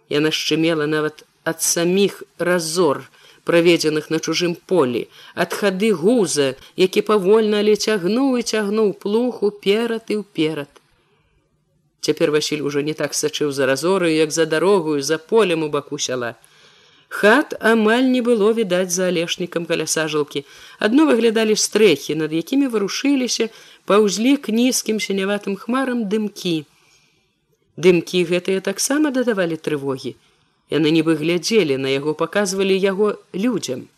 [0.08, 3.04] Яна шчымела нават ад саміх разор,
[3.48, 10.12] праведзеных на чужым полі, ад хады гуза, які павольна але цягнуў і цягнуў плух уперад
[10.12, 10.68] і ўперад.
[12.00, 15.98] Цяпер Васіль ужо не так сачыў за разораю, як за дарогую за полем у баку
[15.98, 16.36] сяла.
[17.08, 20.44] Хат амаль не было відаць за алешнікам каля сажалкі.
[20.78, 23.48] Адно выглядалі стрэхі, над якімі варушыліся,
[23.88, 26.56] паўзлі к нізкім сіняватым хмарам дымкі.
[27.80, 30.14] Дымкі гэтыя таксама дадавалі трывогі.
[30.70, 33.88] Яны нібы глядзелі на яго, паказвалі яго людзям.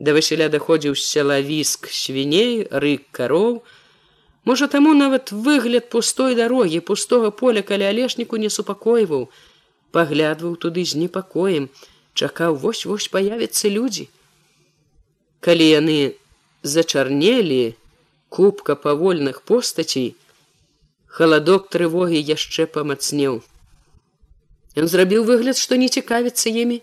[0.00, 3.62] Да Васіля даходзіў з сяла віск свіней, рык кароў.
[4.44, 9.28] Можа таму нават выгляд пустой дарогі, пустога поля каля алешніку не супакойваў,
[9.92, 11.68] паглядваў туды з непакоем,
[12.14, 14.08] чакаў вось-вось паявяцца людзі.
[15.40, 15.98] Калі яны
[16.62, 17.76] зачарнелі
[18.28, 20.16] кубка павольных постацей,
[21.06, 23.40] халадок трывогі яшчэ памацнеў
[24.76, 26.80] Ён зрабіў выгляд, што не цікавіцца імі,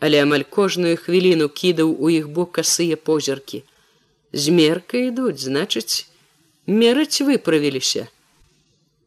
[0.00, 3.62] але амаль кожную хвіліну кідаў у іх бок касыя позіркі.
[4.32, 6.06] Змерка ідуць, значыць,
[6.66, 8.08] мераць выправіліся.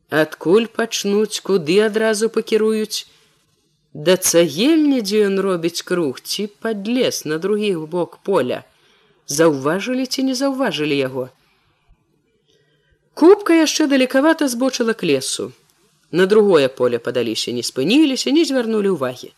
[0.09, 3.07] Адкуль пачнуць, куды адразу пакіруюць,
[3.93, 8.63] Да цагельні, дзе ён робіць круг ці пад лес на другі бок поля.
[9.29, 11.29] Заўважылі ці не заўважылі яго.
[13.13, 15.53] Кубка яшчэ далекавата збочыла к лесу.
[16.13, 19.33] На другое поле падаліся, не спыніліся, не звярнулі ўвагі.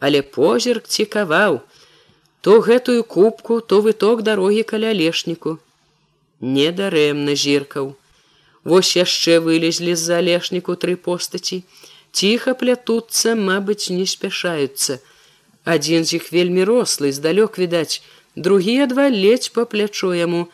[0.00, 1.60] Але позірк цікаваў,
[2.40, 5.58] то гэтую кубку, то выток дарогі каля лешніку.
[6.40, 7.92] Недарэмна зіркаў.
[8.64, 11.60] Вось яшчэ вылезлі з-за лешніку тры постаці,
[12.16, 14.96] ціха плятуцца, мабыць, не спяшаюцца.
[15.68, 18.00] Адзін з іх вельмі рослы, здалёк відаць,
[18.36, 20.48] другія два ледзь па плячо яму.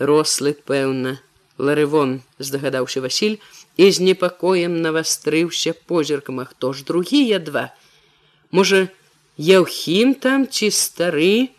[0.00, 1.20] Рослы, пэўна,
[1.60, 3.36] Ларывон, здагадаўся Васіль
[3.76, 7.74] і з непакоем навастрыўся позіркам, а хто ж другія два.
[8.50, 8.88] Можа,
[9.36, 11.50] Яўхім там ці стары,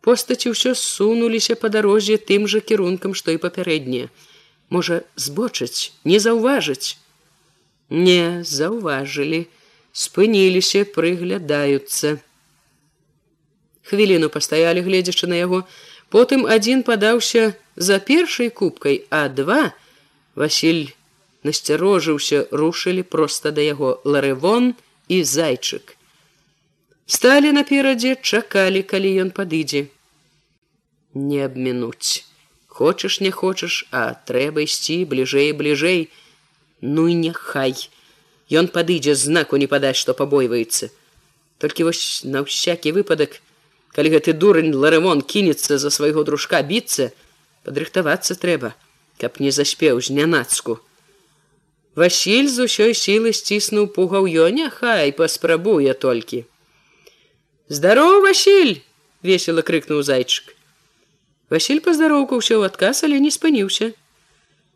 [0.00, 4.08] Постаці ўсё сунуліся па дарозе тым жа кірункам, што і папярэднія.
[4.70, 6.96] Можа, збочыць, не заўважыць.
[7.90, 9.46] Не заўважылі,
[9.92, 12.18] спыніліся, прыглядаюцца.
[13.90, 15.62] Хвіліну пастаялі, гледзячы на яго,
[16.08, 19.74] потым адзін падаўся за першай кубкай, а два
[20.38, 20.94] Васіль
[21.42, 24.74] насцярожыўся, рушылі проста да яго ларэвон
[25.10, 25.96] і зайчык.
[27.10, 29.88] Сталі наперадзе, чакалі, калі ён падыдзе.
[31.14, 32.22] Не абмінуць.
[32.78, 36.08] Хочаш, не хочаш, а трэба ісці бліжэй бліжэй,
[36.80, 37.74] Ну і няхай
[38.48, 40.88] Ён падыдзе знаку не падаць, што пабойваецца.
[41.58, 43.42] Толькі вось на ўсякі выпадак,
[43.92, 47.10] калі гэты дурань ларэмон кінецца за свайго дружка біцца,
[47.66, 48.72] падрыхтавацца трэба,
[49.20, 50.78] каб не заспеў знянацку.
[51.98, 56.44] Васіль з усёй сілы сціснуў пугаў ё няхай паспрабуе толькі.
[57.68, 58.78] Здароў Васіль!
[59.22, 60.54] весело крыкнуў зайчык.
[61.50, 63.90] Васіль паздароўкаўся ў адказ, але не спыніўся.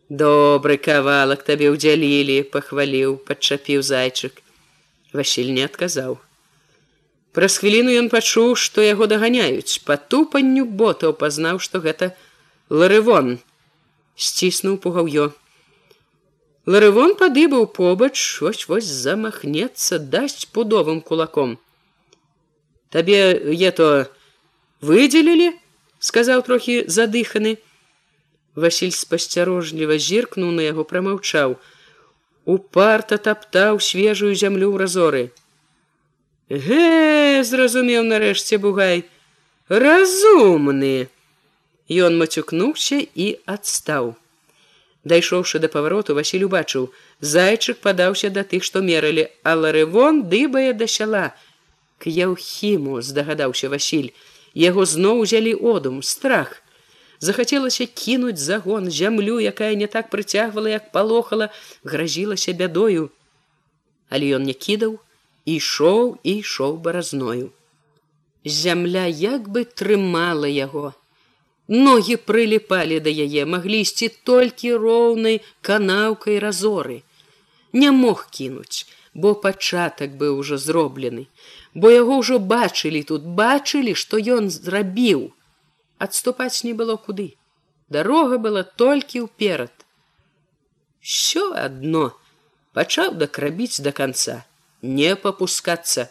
[0.09, 4.43] Добры кавалак табе ўдзялілі, пахваліў, падчапіў зайчык.
[5.13, 6.19] Васіль не адказаў.
[7.33, 12.13] Праз хвіліну ён пачуў, што яго даганяюць, па тупанню ботаў пазнаў, што гэта
[12.69, 13.39] ларывон,
[14.17, 15.33] сціснуў пугаўё.
[16.67, 21.59] Ларывон падыбаў побач, ось вось замахнецца, дасць пудовым кулаком.
[22.91, 24.07] Табе е то
[24.81, 25.53] выдзелілі,
[25.99, 27.59] сказаў трохі задыханы,
[28.55, 31.57] Васіль спасцярожліва зіркнуў на яго прамаўчаў.
[32.45, 35.23] Упарта таптаў свежую зямлю ў разоры.
[36.53, 39.09] Гэ, зразумеў нарэшце бугай,
[39.73, 41.09] разумны.
[41.93, 44.15] Ён мацюкнуўся і адстаў.
[45.05, 46.89] Дайшоўшы да павароту, Васіль убачыў,
[47.21, 51.35] зайчык падаўся да тых, што мералі, а ларывон дыбае да сяла.
[51.99, 54.13] К яўхіму здагадаўся Васіль.
[54.55, 56.63] Яго зноў узялі одум, страх
[57.23, 61.51] захацелася кінуць загон зямлю, якая не так прыцягвала, як палохала,
[61.85, 63.11] гразілася бядою.
[64.11, 64.99] Але ён не кідаў
[65.47, 67.51] ішоў і ішоў баразною.
[68.45, 70.95] Зямля як бы трымала яго.
[71.69, 77.03] Ногі прыліпалі да яе, маглі ісці толькі роўнай канаўкай разоры.
[77.73, 81.29] Не мог кінуць, бо пачатак быў ужо зроблены,
[81.75, 85.31] бо яго ўжо бачылі тут, бачылі, што ён зрабіў.
[85.99, 87.37] Адступаць не было куды.
[87.89, 89.73] Дарога была толькі ўперад.
[91.01, 92.13] Що адно
[92.73, 94.43] пачаў дакрабіць до конца
[94.83, 96.11] не попускацца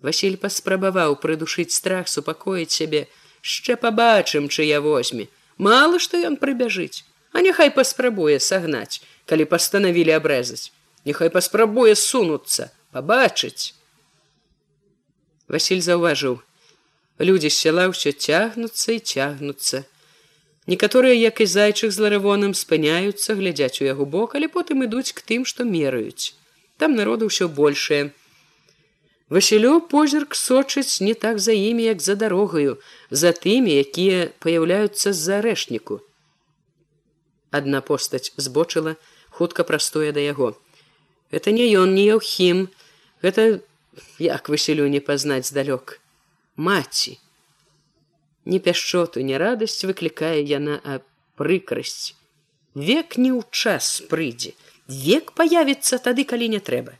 [0.00, 3.06] Васіль паспрабаваў прыдушыць страх супакоіць сябе
[3.44, 5.28] яшчэ побачым чыя возьме
[5.70, 9.00] мало што ён прыбяжыць а няхай паспрабуе сагнаць
[9.32, 10.70] калі пастанавілі абрэзаць
[11.08, 13.74] няхай паспрабуе сунуцца побачыць
[15.50, 16.38] Васіль заўважыў
[17.20, 19.84] Людзі сяла ўсё цягнуцца і цягнуцца.
[20.72, 25.20] Некаторыя, як і зайчых з ларавоном спыняюцца, глядзяць у яго бок, але потым ідуць к
[25.20, 26.32] тым, што мераюць.
[26.80, 28.16] Там народу ўсё большее.
[29.30, 32.78] Васілё позірк сочыць не так за імі, як за дарогаю,
[33.10, 36.02] за тымі, якія паяўляюцца з-за арэшніку.
[37.54, 38.96] Адна постаць збочыла,
[39.30, 40.58] хутка прастое да яго.
[41.30, 42.66] Это не ён, не яўхім,
[43.22, 43.62] гэта
[44.18, 46.00] як васілю не пазнаць здалёк
[46.56, 47.14] маці.
[48.50, 50.98] Не пяшчоту, не радасць выклікае яна а
[51.38, 52.18] прыкрасць.
[52.74, 54.58] Век не ў час прыйдзе,
[54.90, 56.98] век паявіцца тады, калі не трэба.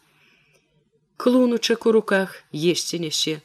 [1.20, 3.40] Клунучак у руках есці нясе.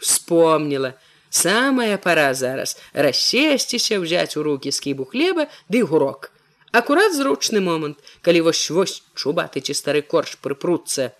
[0.00, 0.96] Вспомніла,
[1.28, 6.32] самая пара зараз рассесціся ўзяць у руки скібу хлеба ды гурок.
[6.72, 11.12] Акурат зручны момант, калі вось вось чубаты ці стары корч прыпруцца,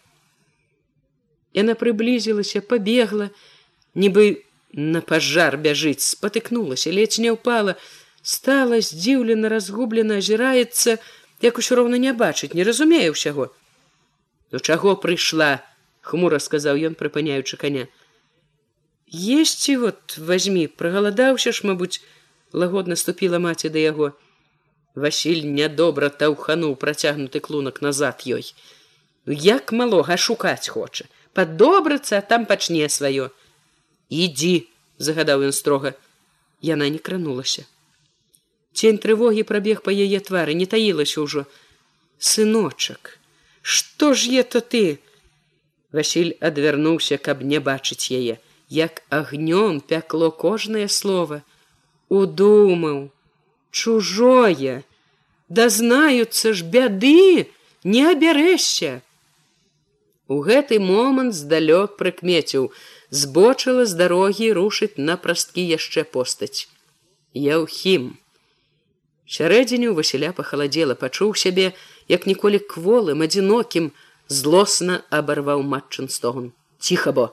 [1.53, 3.29] Яна прыблізілася, пабегла,
[3.93, 7.77] нібы на пажар бяжыць, спатыкнулася, ледзь не ўпала,
[8.23, 10.97] стала здзіўлена, разгублена, азіраецца,
[11.45, 13.51] як усё роўна не бачыць, не разумее ўсяго.
[14.55, 15.61] Ну чаго прыйшла,
[16.01, 17.87] хмура сказаў ён, прыпыняючы каня.
[19.11, 22.01] Есці вот возьми, прагаладаўся ж, мабуць,
[22.53, 24.13] лагодна ступіла маці да яго.
[24.95, 28.55] Васіль нядобра таўхануў працягнуты клунак назад ёй.
[29.27, 33.31] Як малога шукаць хоча, падобрацца, там пачне сваё
[34.11, 34.67] ідзі
[34.99, 35.95] загадаў ён строга
[36.67, 37.65] яна не кранулася
[38.75, 41.47] цень трывогі прабег па яе твары не таілася ўжо
[42.19, 43.17] сыночак
[43.63, 44.83] что ж это ты
[45.93, 51.43] Васіль адвярнуўся каб не бачыць яе як агнём пякло кожнае слово
[52.09, 52.99] удумаў
[53.71, 54.77] чужое
[55.61, 57.51] дазнаюцца ж бяды
[57.85, 59.01] не абярэшся
[60.31, 62.71] у гэты момант здалёк прыкмеціў
[63.11, 66.69] збочыла з дарогі рушыць на прасткі яшчэ постаць.
[67.35, 68.05] Яўхім.
[69.27, 71.73] Сярэдзіню Васіля пахаладзела, пачуў сябе,
[72.07, 73.91] як ніколі кволым, адзінокім,
[74.31, 76.53] злосна абарваў матчын стогон.
[76.79, 77.25] Ціха бо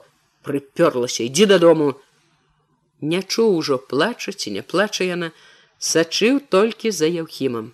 [0.42, 1.94] прыпёрлася, ідзі дадому.
[3.00, 5.30] Не чуў ужо плачаць і не плача яна,
[5.78, 7.72] сачыў толькі за яўхімам.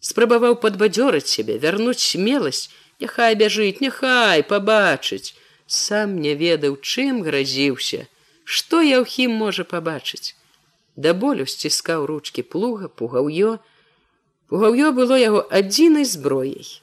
[0.00, 8.06] Спрабаваў падбадзёраць сябе, вярнуць смеласць, няхай бяжыць, няхай пабачыць сам не ведаў, чым гразіўся,
[8.44, 10.34] што яўхім можа пабачыць.
[10.96, 13.58] Да болю сціскаў ручкі плуга, пугаўё.
[14.48, 16.80] Пугаўё было яго адзінай зброяй.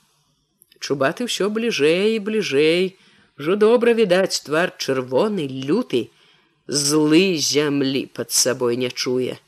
[0.84, 3.00] Чубаты ўсё бліжэй і бліжэй,
[3.38, 6.12] Жо добра відаць твар чырвоны, люты,
[6.68, 9.40] злы зямлі пад сабой не чуе.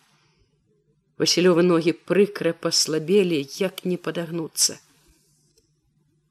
[1.21, 4.81] Васілёвы ногі прыкра паслабелі, як не падагнуцца.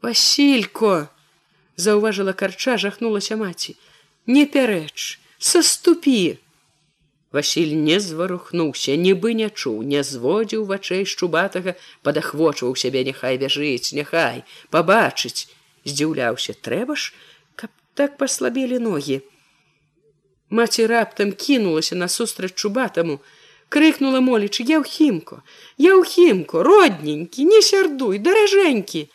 [0.03, 1.09] Васілько!
[1.77, 3.75] заўважыла карча жахнулася маці
[4.27, 6.38] не пярэч саступі
[7.35, 11.75] Васіль не зварухнуўся нібы не чуў не зводзіў вачэй шчубатага
[12.07, 15.51] падахвочваў сябе няхай бяжыць няхай пабачыць
[15.85, 16.55] здзіўляўся.
[16.68, 17.11] Трэба ж
[17.62, 19.18] каб так паслабелі ногі
[20.61, 23.18] маці раптам кінулася насустрач чубатаму
[23.75, 25.42] крыкнула молічы яўхімко
[25.90, 29.09] яўхімко родненькі не сярдуй даражэнькі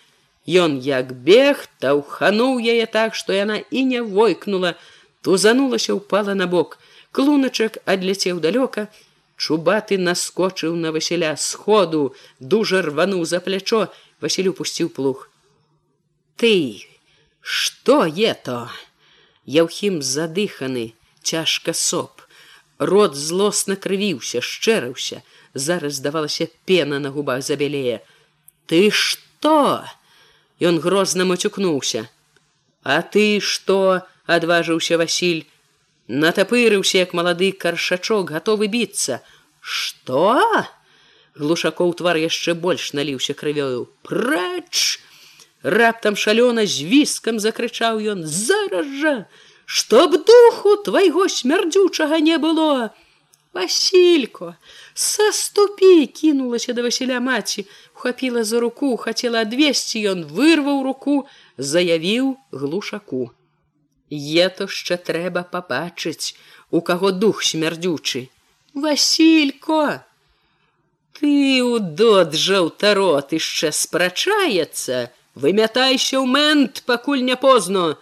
[0.50, 4.74] Ён як бег таўхануў яе так, што яна і не войкнула,
[5.22, 6.80] тузанулася упала на бок.
[7.12, 8.90] Клуначак адляцеў далёка,
[9.40, 13.88] Чубаты наскочыў на Васіля сходу, дужа рвануў за плячо,
[14.20, 15.30] Васілю пусціў плуг.
[16.36, 16.84] Ты,
[17.40, 18.68] что ето?
[19.46, 20.92] Яўхім задыханы,
[21.24, 22.22] цяжка соп.
[22.80, 28.04] Рот злосна крывіўся, шчэрыўся, зараз здавалася пена на губах забелее.
[28.68, 29.88] Ты что?
[30.60, 32.10] Ён грозна мацюкнуўся.
[32.84, 35.48] А ты што?— адважыўся Васіль.
[36.10, 39.22] Натапырыўся, як малады каршачок, гатовы біцца.
[39.62, 40.42] Што?
[41.38, 43.86] Глушакоў твар яшчэ больш наліўся крывёю.
[44.02, 44.98] Прач!
[45.62, 49.14] Раптам шалёна з віскам закрычаў ён: зараз жа,
[49.66, 52.90] чтоб духу твайго смярдзючага не было.
[53.54, 54.56] Василько,
[54.94, 61.26] саступі кінулася да Васіля маці, ухапіла за руку, хацела адвесці ён вырваў руку,
[61.58, 63.30] заявіў глушаку.
[64.10, 66.36] Етошча трэба пабачыць,
[66.72, 68.30] у каго дух смярдзючы.
[68.74, 70.06] Василько,
[71.20, 78.00] Ты у дот жаўтарот яшчэ спрачаецца, вымятайся ў мэнт, пакуль не позно.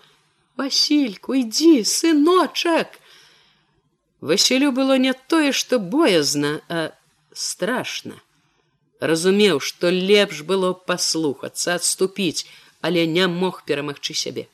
[0.56, 3.00] Васильку, ідзі, сыночак,
[4.22, 6.92] Васілю было не тое, што боязна, а
[7.34, 8.18] страшна.
[9.00, 12.48] Разумеў, што лепш было паслухацца, адступіць,
[12.82, 14.48] але не мог перамагчы сябе.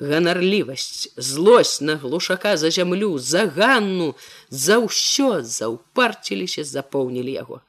[0.00, 4.14] Ганарлівасць, злосць на глушака за зямлю, за ганну,
[4.50, 7.60] за ўсё заўпарціліся, запоўнілі яго.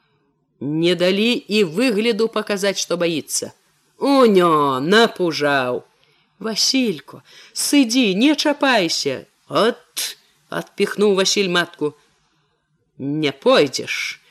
[0.60, 3.52] Не далі і выгляду паказаць, што баіцца.
[3.98, 5.84] Унё напужаў.
[6.40, 10.16] Васілько, сыдзі, не чапайся, от
[10.50, 11.94] адпіхнуў Васіль матку.
[12.98, 14.22] Не пойдзеш,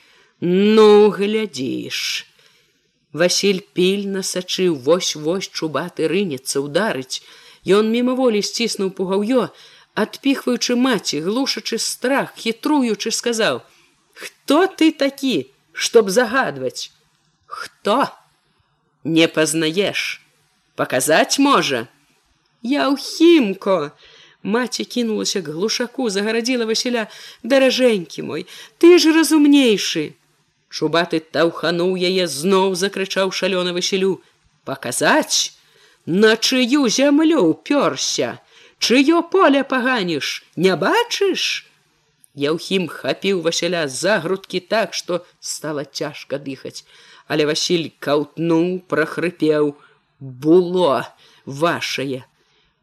[0.41, 2.25] ну глядзіш.
[3.13, 7.21] Васіль пільна сачыў вось-вось чубаты рынецца ударыць.
[7.69, 9.49] Ён мімаволі сціснуў пугаўё,
[9.93, 13.61] адпіхваючы маці, глушачы страх, хітруючы сказаў:
[14.21, 16.91] «Хто ты такі, чтоб загадваць?
[17.47, 18.09] Хто?
[19.05, 20.23] Не пазнаеш,
[20.79, 21.89] Паказаць можа.
[22.63, 23.93] Я ў хімко,
[24.43, 27.11] Маці кінулася к глушаку, загарадзіла Васіля:
[27.43, 28.47] даражэнькі мой,
[28.79, 30.15] ты ж разумнейшы.
[30.71, 34.23] Чубаты таўхануў яе зноў закрычаў шалёна Васілю:
[34.65, 35.58] Паказаць,
[36.09, 38.41] На чыю зямлю пёрся,
[38.81, 41.43] чыё поле паганіш, не бачыш?
[42.33, 46.89] Яўхім хапіў Васіля за грудкі так, што стала цяжка дыхаць,
[47.29, 49.77] але Васіль каўтнуў, прахрыпеў:
[50.19, 51.05] было
[51.45, 52.25] вашее,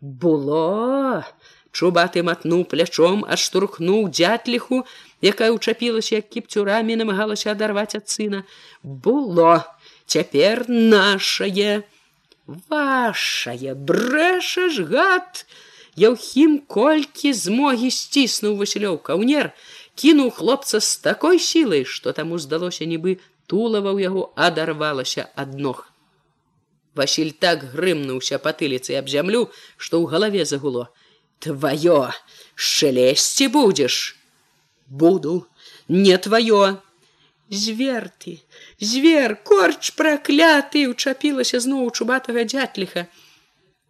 [0.01, 1.25] было!
[1.73, 4.85] Чубаты матнуў плячом, адштурхнуў дзятліху,
[5.25, 8.45] якая ўчапілася як кіпцюрамі намагалася адарваць ад сына.
[8.85, 9.65] Было
[10.05, 11.89] цяпер нашае
[12.47, 15.45] вашае брэшаш гад!
[15.95, 19.55] Яўхім колькі змогі сціснуў Васілёў каўнер,
[19.95, 23.15] кінуў хлопца з такой сілай, што таму здалося нібы
[23.47, 25.87] тулава ў яго адарвалася ад ног.
[26.99, 30.91] Васіль так грымнуўся патыліцы аб зямлю, што ў галаве загуло:
[31.39, 32.11] твоё
[32.55, 34.19] шелесці будзеш
[34.87, 35.47] буду
[35.87, 36.77] не твоё
[37.49, 38.39] звер ты
[38.79, 43.07] звер корч пракляты учапілася зноў чубатага дзятліха.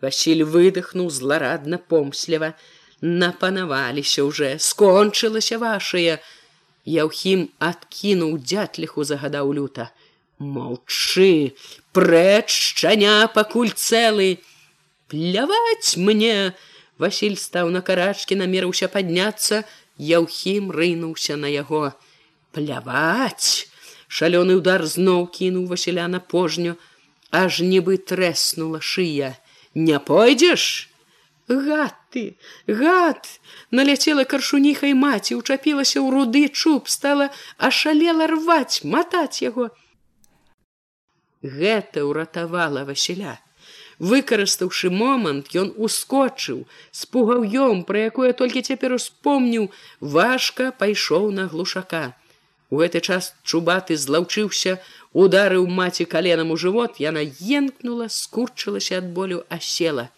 [0.01, 2.53] Васіль выдохнуў зларадна помсліва.
[3.01, 6.19] Напанаваліся уже скончылася вашее
[6.85, 9.89] Яўхім адкінуў дзятліху загадаў люта.
[10.37, 11.55] Молчы
[11.97, 14.37] прэч шчаня пакуль цэлы.
[15.09, 16.53] Пляваць мне!
[16.97, 19.63] Васіль стаў на карачкі намерыўся падняцца.
[19.97, 21.95] Яўхім рынуўся на яго
[22.55, 23.67] пляваць
[24.07, 26.75] шалёны удар зноў кінуў Васіля на пожню.
[27.31, 29.35] Аж нібы трэснула шыя
[29.75, 30.89] не пойдзеш
[31.47, 32.37] гад ты!
[32.67, 33.27] Гад!
[33.71, 39.69] Наляцела каршуніхай маці учапілася ў руды чуб стала ашалела рваць матаць яго
[41.43, 43.35] гэта ўратавала Васіля
[43.95, 52.11] Выкарыстаўшы момант, ён ускочыў, з пугаўём, пра якое толькі цяпер успомніў, важка пайшоў на глушака.
[52.75, 54.71] У гэты час чубаты злаўчыўся,
[55.23, 57.21] ударыў маці каленам у жывот, яна
[57.57, 60.09] енкнула, скурчылася ад болю асела.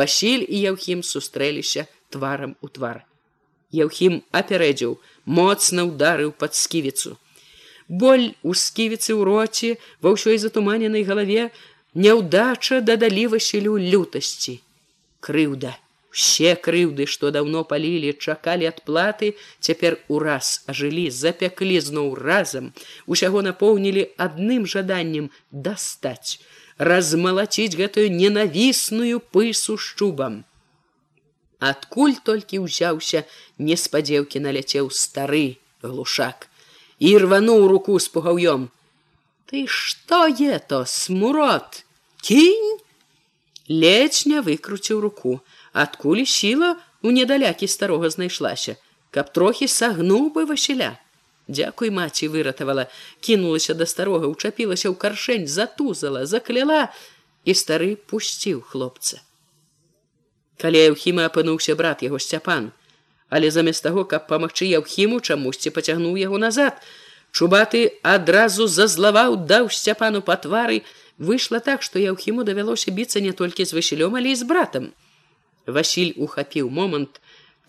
[0.00, 3.04] Васіль і Яўхім сустрэліся тварам у твар.
[3.70, 4.96] Яўхім апярэдзіў,
[5.38, 7.14] моцна ударыў пад сківіцу.
[7.86, 9.70] Боль у сківіцы ў роце
[10.02, 11.46] ва ўсёй затуманенай галаве,
[11.94, 14.58] Няўдача дадалі Васілю лютасці.
[15.22, 15.78] Крыўда.
[16.14, 22.70] Усе крыўды, што даўно палілі, чакалі адплаты, цяпер ураз ажылі, запяклі зноў разам,
[23.10, 26.38] усяго напоўнілі адным жаданнем дастаць,
[26.78, 30.44] размалаціць гэтую ненавісную пысу шчубам.
[31.58, 33.26] Адкуль толькі ўзяўся,
[33.58, 36.46] неспадзеўкі наляцеў стары глушак
[37.02, 38.70] і рвануў руку з пугаўём.
[39.50, 41.82] Ты што е то смурод?
[42.24, 42.78] кінь
[43.68, 45.40] ледзь не выкруціў руку
[45.74, 48.76] адкуль сіла у недалякі старога знайшлася
[49.14, 50.98] каб трохі сагнуў бы васіля?
[51.46, 52.88] Дзякуй маці выратавала.
[53.20, 56.88] Кінулася да старога учапілася ў каршэнь затузала закляла
[57.44, 59.20] і стары пусціў хлопца.
[60.58, 62.72] Калі еўхіма апынуўся брат яго сцяпан
[63.34, 66.78] але замест таго каб памагчы яўхіму чамусьці пацягнуў яго назад
[67.34, 70.82] чубаты адразу зазлаваў даў сцяпану па твары
[71.18, 74.92] выйшла так што яўхіму давялося біцца не толькі з васілём але і з братам
[75.66, 77.20] Васіль ухапіў момант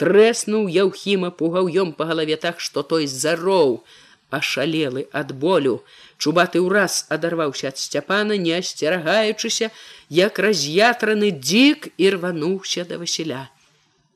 [0.02, 3.84] трэснуў яўхіма пугаўём па галаве так што той зароў
[4.30, 5.84] ашалелы ад болю.
[6.18, 9.72] Чубаты ўраз адарваўся ад сцяпана не асцерагаючыся
[10.10, 13.48] як раз'ятраны дзік і рвануўся да васіля.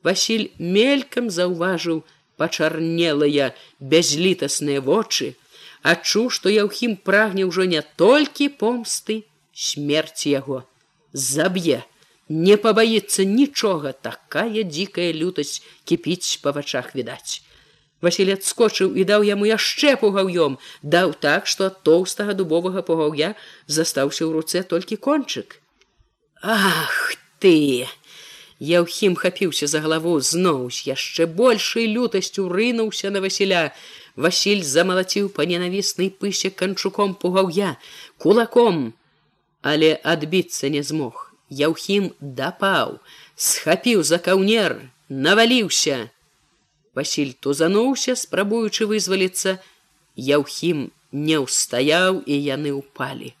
[0.04, 2.04] Васіль мелькам заўважыў
[2.40, 5.36] пачарнелыя бязлітасныя вочы
[5.82, 10.64] адчуў, што Яўхім прагне ўжо не толькі помсты смерці яго
[11.12, 11.84] заб'е,
[12.30, 17.42] не пабаіцца нічога, такая дзікая лютасць кіпіць па вачах відаць.
[18.00, 23.34] Васіль адскочыў і даў яму яшчэ пугаўём, даў так, што ад тоўстага дубовага пугаўя
[23.66, 25.58] застаўся ў руцэ толькі кончык.
[26.40, 27.90] Ах ты!
[28.60, 33.72] Яўхім хапіўся за галаву зноў з яшчэ большай лютасцю рынуўся на Васіля,
[34.16, 37.74] Васіль замалаціў па ненавіснай пысе канчуком пугаўя,
[38.18, 38.94] кулаком,
[39.62, 41.29] але адбіцца не змог.
[41.50, 43.00] Яўхім дапаў,
[43.34, 44.78] схапіў за каўнер,
[45.08, 46.10] наваліўся.
[46.94, 49.58] Васіль тузануўся, спрабуючы вызваліцца,
[50.16, 53.34] Яўхім не ўстаяў і яны ўпалі.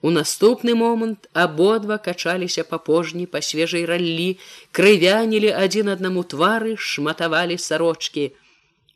[0.00, 4.38] У наступны момант абодва качаліся па пожні па свежай раллі,
[4.72, 8.32] крывянілі адзін аднаму твары, шматавалі сарочки.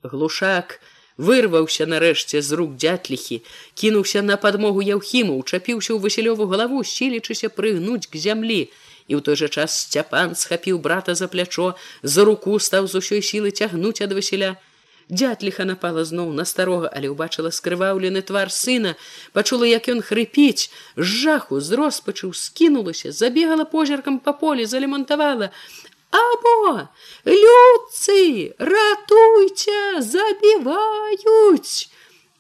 [0.03, 0.79] Глушак,
[1.23, 3.43] вырваўся нарэшце з рук дзятліхі
[3.79, 8.63] кінуўся на падмогу яўхіму чапіўся ў васілёву галаву сілічыся прыгнуць к зямлі.
[9.11, 13.23] І ў той жа час сцяпан схапіў брата за плячо за руку стаў з усёй
[13.31, 14.57] сілы цягнуць ад васіля.
[15.13, 18.95] Дзятліха напала зноў на старога але ўбачыла скрываўлены твар сына.
[19.37, 25.51] Пачула як ён хрыпіць з жаху з роспачыў скінулася забегала позіркам па полі залемантавала
[26.13, 26.89] або
[27.27, 31.89] людцы ратуйце забіваюць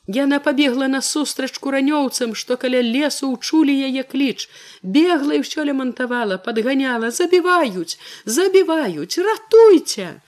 [0.08, 4.50] Яна пабегла насустрач куранёўцам, што каля лесу ўчулі яе кліч,
[4.82, 7.96] бегла і ўсё лямантавала, падганяла, забіваюць,
[8.26, 10.18] забіваюць, ратуйце.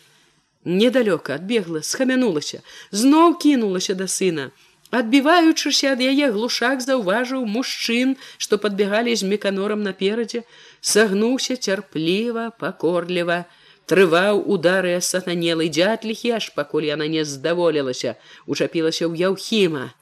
[0.65, 2.63] Недалёка адбегла, схамянулася,
[2.95, 4.55] зноў кінулася да сына.
[4.91, 10.45] Адбіваючыся ад яе глушак заўважыў мужчын, што падбегалі з меканорам наперадзе,
[10.81, 13.45] сагнуўся цярпліва, пакорліва,
[13.91, 18.15] трываў удары сатанелай дзятліхі аж пакуль яна не здаволілася
[18.47, 19.93] учапілася ў яўхіма.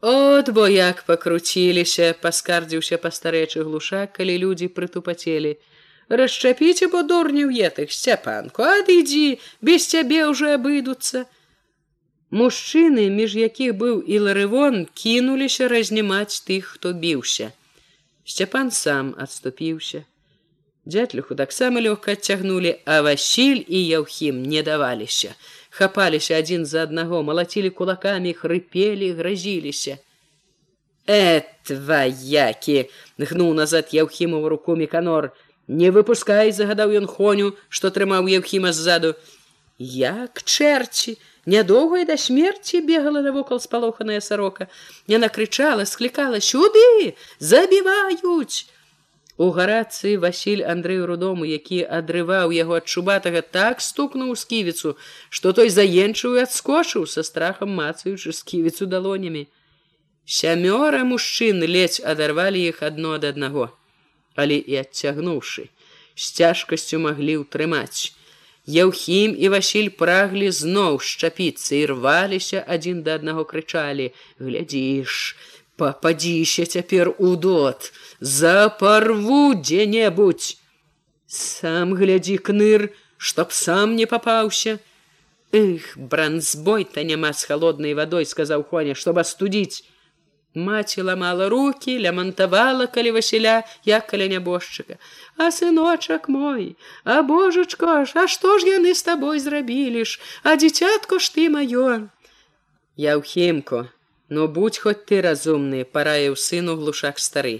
[0.00, 5.56] От бо як пакруціліся паскардзіўся пастарэчы глушак калі людзі прытупацелі.
[6.08, 9.40] Расчапіце бо дурню етых сцяпанку адыдзі!
[9.60, 11.24] Без цябе ўжо абыдуцца
[12.30, 17.52] мужчыны між якіх быў і ларывон кінуліся разнімаць тых хто біўся
[18.24, 20.04] сцяпан сам адступіўся
[20.86, 25.34] Дятлюху таксама лёгка адцягнулі, а Васіль і Яўхім не даваліся.
[25.70, 29.98] Хапаліся адзін за аднаго, малацілі кулакамі, хрыпелі, гразіліся.
[31.10, 32.86] Э тваякі!
[33.18, 35.34] гнуў назад Яўхімова руку меканор.
[35.66, 39.18] Не выпускай, загадаў ён хоню, што трымаў Яўхіма ззаду.
[39.82, 41.18] Як чэрці!
[41.46, 44.66] Нядоўгая да смерці бегала навокал спалоханая сарока.
[45.06, 48.66] Яна крычала, склікала сюды, забіваюць!
[49.36, 54.96] У гарацыі Васіль Андрэю рудому, які адрываў яго ад чубатага так стукнуў сківіцу,
[55.28, 59.46] што той заенчыў і адскочыў са страхам мацаючы сківіцу далонямі.
[60.24, 63.70] Сямёра мужчын ледзь адарвалі іх адно ад аднаго,
[64.34, 65.68] але і адцягнуўшы,
[66.16, 68.15] з цяжкасцю маглі ўтрымаць.
[68.66, 74.10] Яўхім і Васіль праглі зноў шчапіцца і рваліся адзін да аднаго крычалі:
[74.42, 75.36] глядзіш,
[75.76, 80.56] попадзіся цяпер у дот запарву дзе-небудзь
[81.26, 84.78] сам глядзі кныр чтоб сам не папаўся
[85.52, 89.84] эх бранзбой то няма з холоднай вадой сказаў хоня чтоб астудзіць
[90.56, 94.98] маці ламала руки лямантавала калі васіля як каля нябожчыка
[95.36, 100.56] а сыночак мой а божачко ж а што ж яны з табой зрабілі ж а
[100.56, 102.08] дзіцятко ж ты маё
[102.96, 103.86] я ў хімку
[104.28, 107.56] ну будь хоць ты разумны параіў сыну глушак стары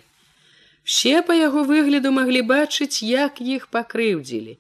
[0.87, 4.53] Все па яго выгляду маглі бачыць, як іх пакрыўдзілі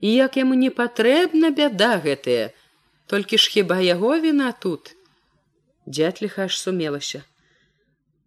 [0.00, 2.56] і як яму не патрэбна бяда гэтая,
[3.12, 4.94] толькі ж хіба яго віна тут.
[5.84, 7.20] Дятліха аж сумелася.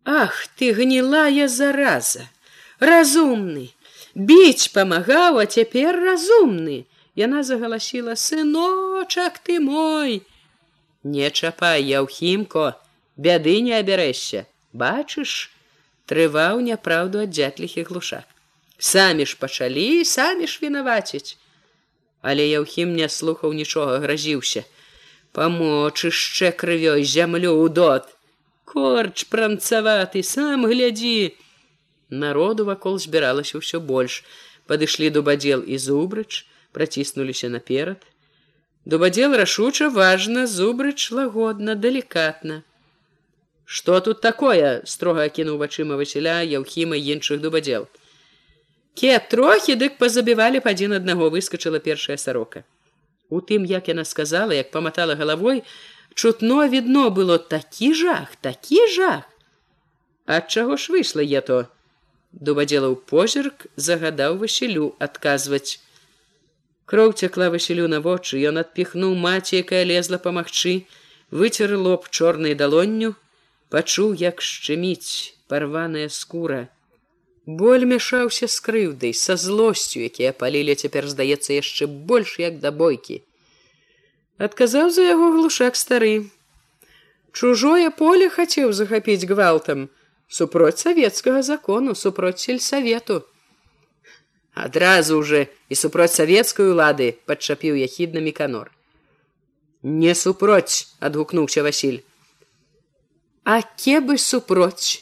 [0.08, 2.30] Ах, ты гнілая зараза,
[2.80, 3.76] разумны,
[4.16, 6.86] біць памагаў, а цяпер разумны.
[7.20, 10.22] Яна загаласіла сыночак ты мой.
[11.04, 12.80] Не чапай, яўхімко,
[13.18, 15.52] бяды не абярэшся, бачыш,
[16.08, 18.24] трываў няпраўду ад дзятліхі глушак.
[18.80, 21.36] Самі ж пачалі, самі ж вінаваціць.
[22.22, 24.64] Але Яўхім не слухаў нічога, гразіўся.
[25.36, 28.17] Памочышчэ крывёй зямлю ў дот.
[28.68, 31.34] Корч пранцаваты, сам глядзі.
[32.12, 34.22] Народу вакол збіралася ўсё больш.
[34.68, 36.44] Падышлі дубадзел і зубрыч,
[36.76, 38.04] праціснуліся наперад.
[38.84, 42.64] Дубадзел рашуча важна, зубрыч лагодна, далікатна
[43.70, 47.88] что тут такое строга кінуў вачыма васіля яўхіма іншых дубадзел
[48.96, 52.64] кеп трохі дык пазабівалі б адзін аднаго выскочыла першая сарока
[53.28, 55.60] у тым як яна сказала як паматала галавой
[56.14, 59.24] чутно відно было такі жах такі жах.
[60.26, 61.66] Ад чаго ж выйшла я то
[62.32, 65.80] дубадзела ў позірк загадаў васілю адказваць.
[66.86, 70.88] Кроў цякла васілю на вочы ён адпіхнуў маці якая лезла памагчы
[71.32, 73.16] выцер лоб чорнай далонню
[73.70, 76.68] пачуў як шчыміць парваная скура.
[77.48, 83.24] Боль мяшаўся з крыўдай са злосцю якія палілі цяпер здаецца яшчэ больш як да бойкі
[84.38, 86.14] адказаў за яго глушак стары
[87.32, 89.88] чужое поле хацеў захапіць гвалтам
[90.40, 93.22] супроць савецкага закону супроць сельсавету
[94.54, 98.70] адразу уже і супроць савецкай улады падчапіў яхідна меканор
[100.04, 102.04] не супроць адгукнуўся василь
[103.48, 105.00] А кебы супроць.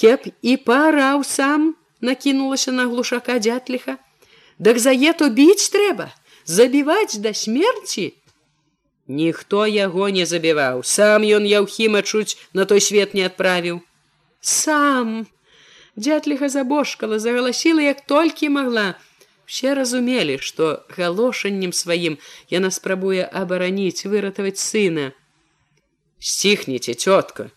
[0.00, 3.98] Кеп і параў сам накінулася на глушака дзятліха.
[4.58, 6.08] Дак за ету біць трэба,
[6.48, 8.16] забіваць да смерці.
[9.08, 13.80] Ніхто яго не забіваў, сам ён яўхіма чуць на той свет не адправіў.
[14.40, 15.26] Сам
[15.96, 18.94] дзятліха забошкала, загаласіла, як толькі магла.
[19.48, 22.18] Все разумелі, што галошаннем сваім
[22.52, 25.12] яна спрабуе абараніць, выратаваць сына.
[26.20, 27.48] Сціхніце, цётка,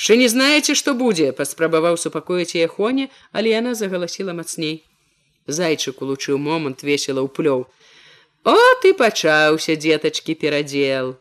[0.00, 4.78] Шы не знаеце, што будзе, паспрабаваў супакоіць яе хоне, але яна загаласіла мацней.
[5.44, 7.66] Зайчык улучыў момант весела ўплёў.
[8.44, 11.16] О ты пачаўся, дзетачкі перадзел.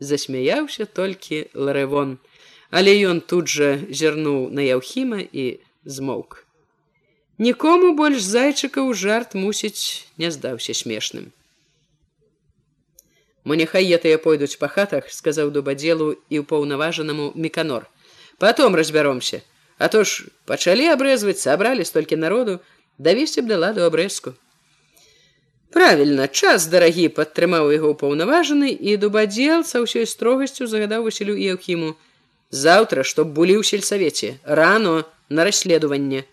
[0.00, 2.16] Засмяяўся толькі ларэвон,
[2.70, 6.44] але ён тут жа зірнуў на яўхіма і змоўк.
[7.38, 11.28] Нікому больш зайчыкаў жарт мусіць не здаўся смешным.
[13.44, 17.86] Мо няхай етыя пойдуць па хатах, сказаў дубадзелу і ўпаўнаважанаму міканор.
[18.38, 19.42] Потом разбяромся,
[19.78, 22.58] А то ж пачалі абрэзваць, сабралі столькі народу,
[22.98, 24.34] давесці б да ладу абрэзку.
[25.70, 31.92] Правільна, час дарагі падтрымаў яго ўпаўнаважаны і дубадзел са ўсёй строгасцю загадаў Васілю і Яўхіму.
[32.48, 36.24] Заўтра, чтоб былі ў сельсавеце, рано на расследаванне.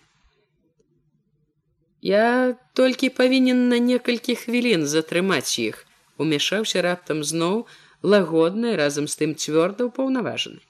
[2.00, 5.84] Я толькі павінен на некалькі хвілін затрымаць іх,
[6.16, 7.66] умяшаўся раптам зноў
[8.06, 10.64] лагодны разам з тым цвёрда ўпаўнаважаны.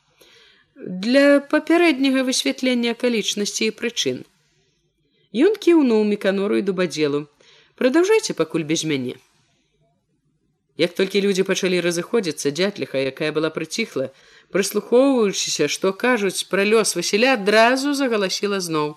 [0.75, 4.25] Для папярэдняга высвятлення акалічнасці і прычын.
[5.35, 7.27] Ён кіўнуў меканору і дубадзелу
[7.75, 9.15] продолжайте пакуль без мяне
[10.77, 14.11] як толькі людзі пачалі разыходзіцца дзятліха якая была прыціхла
[14.55, 18.95] прыслухоўваючыся што кажуць пра лёс васіля адразу загаласіла зноў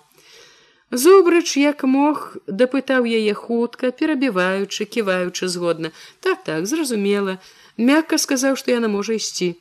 [0.91, 5.91] зубрач як мог дапытаў яе хутка перабіваючы ківаючы згодна.
[6.19, 7.37] Так так зразумела.
[7.77, 9.55] Мякка сказаў што яна можа ісці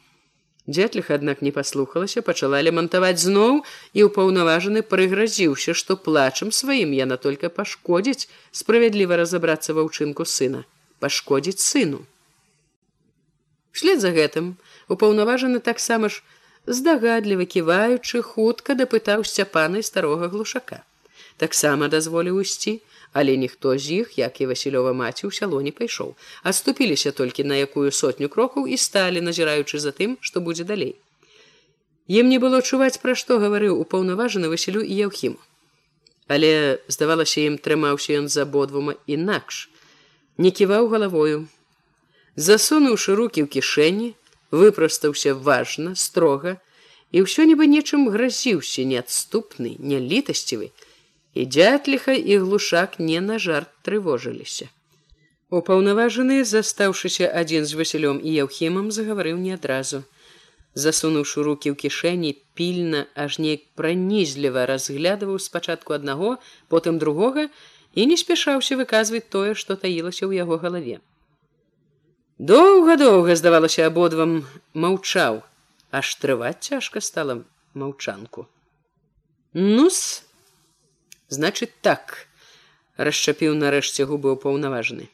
[0.68, 3.62] Дзятліха, аднак не паслухалася, пачала лемантаваць зноў
[3.96, 10.60] і ўпаўнаважаны прыгразіўся, што плачам сваім яна только пашкодзіць справядліва разабрацца ва ўчынку сына,
[11.00, 12.04] пашкодзіць сыну.
[13.72, 14.52] Вслед за гэтым
[14.92, 16.20] упаўнаважаны таксама ж
[16.68, 20.84] здагадліва ківаючы хутка дапытаў сцяпаны старога глушака.
[21.40, 22.82] Таксама дазволіў ісці,
[23.12, 26.14] але ніхто з іх як і васілёва маці ў сяло не пайшоў.
[26.42, 30.94] Адступіліся толькі на якую сотню крокаў і сталі назіраючы за тым што будзе далей.
[32.08, 35.40] Ім не было чуваць пра што гаварыў упаўнаважаны васілю і яўхіму.
[36.28, 39.68] Але здавалася ім трымаўся ён за абодвума інакш.
[40.38, 41.48] Не ківаў галавою.
[42.36, 44.14] Засунуўшы руки ў кішэні
[44.50, 46.56] выпрастаўся важна строга
[47.12, 50.70] і ўсё нібы нечым гразіўся неадступны нялітасцівы
[51.38, 54.66] і дзятліха і глушак не на жарт трывожыліся.
[55.54, 60.02] Упаўнаважаны, застаўшыся адзін з васілём і яўхімам загаварыў не адразу.
[60.74, 66.36] Засунуўшы руки ў кішэні пільна аж неяк пранізліва разглядываў спачатку аднаго,
[66.68, 67.48] потым другога
[67.94, 70.98] і не спяшаўся выказваць тое, што таілася ў яго галаве.
[72.38, 74.42] Доўга-доўга здавалася абодвам
[74.74, 75.42] маўчаў,
[75.90, 77.42] аж трываць цяжка стала
[77.74, 78.50] маўчанку.
[79.54, 80.27] Нус,
[81.28, 82.26] значит так.
[82.96, 85.06] Расчапіў нарэшце губы ўпаўнаважаны.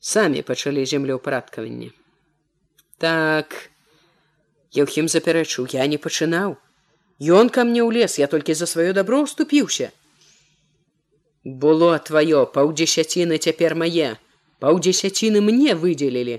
[0.00, 1.90] Самі пачалі землеўпарадкаванне.
[2.98, 3.70] Так.
[4.76, 6.58] Еўхім запярэчыў я не пачынаў.
[7.22, 9.92] Ён ка мне ў лес я толькі за сваё добро уступіўся
[11.44, 14.18] было твоё паўдзесяціны цяпер мае.
[14.62, 16.38] Паўдзесяціны мне выдзелілі.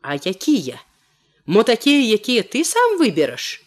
[0.00, 0.80] А якія?
[1.46, 3.60] Мо такія якія ты сам выбераш?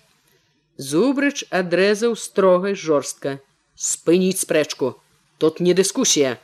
[0.78, 3.38] Зубрыч адрэзаў строгай жорстка
[3.82, 5.02] спыніць спрэчку.
[5.42, 6.38] Тут не дыскусія.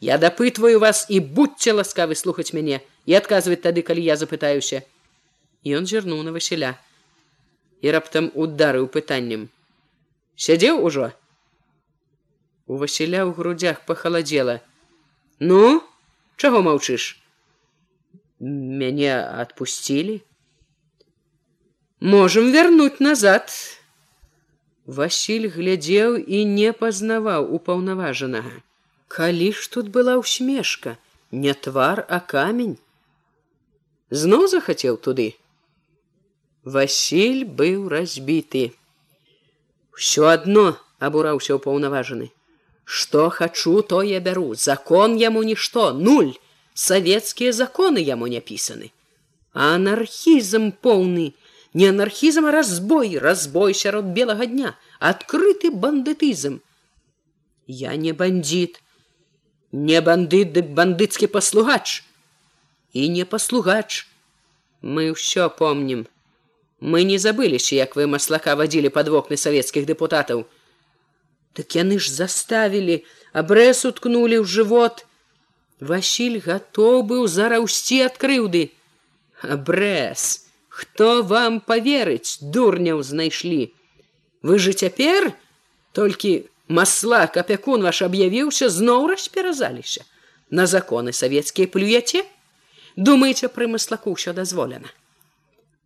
[0.00, 2.78] Я дапытваю вас і будьце ласкавы слухаць мяне
[3.10, 4.86] і адказваць тады калі я запытаюся.
[5.66, 6.78] Ён зірнуў на васіля.
[7.82, 9.48] І раптам ударыў пытаннем.
[10.36, 11.10] Сядзеў ужо?
[12.70, 14.62] У васіля ў грудях пахаладзела.
[15.40, 15.82] Ну
[16.36, 17.18] чаго маўчыш?
[18.38, 20.20] Мяне адпусцілі?
[21.98, 23.50] Можем вярнуць назад
[24.85, 28.59] Васіль глядзеў і не пазнаваў упаўнаважанага.
[29.07, 30.97] Калі ж тут была ўсмешка,
[31.31, 32.77] не твар, а камень.
[34.09, 35.35] Зноў захацеў туды.
[36.63, 38.71] Васіль быў разбіты.
[39.95, 42.31] Усё адно абураўся ўпаўнаважаны.
[42.85, 46.33] Што хачу, то я бяру, закон яму нішто, нуль,
[46.73, 48.91] савецкія законы яму не пісаны.
[49.53, 51.31] Анархізм поўны,
[51.74, 56.60] не анархізм, а разбой, разбой сярод белага дня, адкрыты бандытызм.
[57.66, 58.82] Я не бандит,
[59.72, 62.04] не бандыт, дык бандыцкі паслугач
[62.92, 64.06] і не паслугач.
[64.80, 66.06] Мы ўсё помнім.
[66.80, 70.46] Мы не забыліся, як вы маслака вадзілі пад вокны савецкіх дэпутатаў.
[71.52, 73.02] Так яны ж заставілі,
[73.32, 75.04] абрэс уткнулі ў жывот.
[75.80, 78.70] Васіль гатоў быў зараўсці ад крыўды.
[79.42, 80.45] Абрэс!
[80.75, 83.73] хто вам поверыць дурняў знайшлі
[84.41, 85.31] вы же цяпер
[85.99, 86.31] толькі
[86.67, 90.05] масла капякун ваш аб'явіўся зноў расперазаліся
[90.49, 92.23] на законы савецкія плюяце
[92.95, 94.91] думаеце пры маслаку ўсё дазволена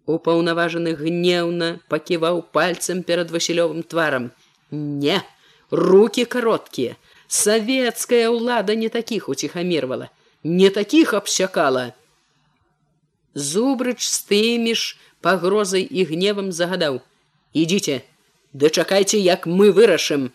[0.06, 4.30] упаўнаважаны гнеўна паківаў пальцам перад васілёвым тварам
[4.72, 5.18] не
[5.72, 6.96] руки кароткія
[7.28, 10.10] Савецкая ўлада не такіх уціхамірвала,
[10.44, 11.94] не такіх абсякала.
[13.35, 17.01] Зубрыч з тымі ж пагрозай і гневам загадаў:
[17.55, 18.03] «Ідзіце,
[18.53, 20.31] дачакайце, як мы вырашым.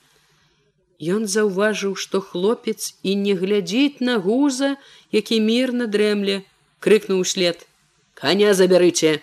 [0.99, 4.77] Ён заўважыў, што хлопец і не глядзіць на гуза,
[5.11, 6.43] які мірна дрэмле,
[6.79, 7.67] крыкнуў след:
[8.13, 9.19] «Каня забярыце.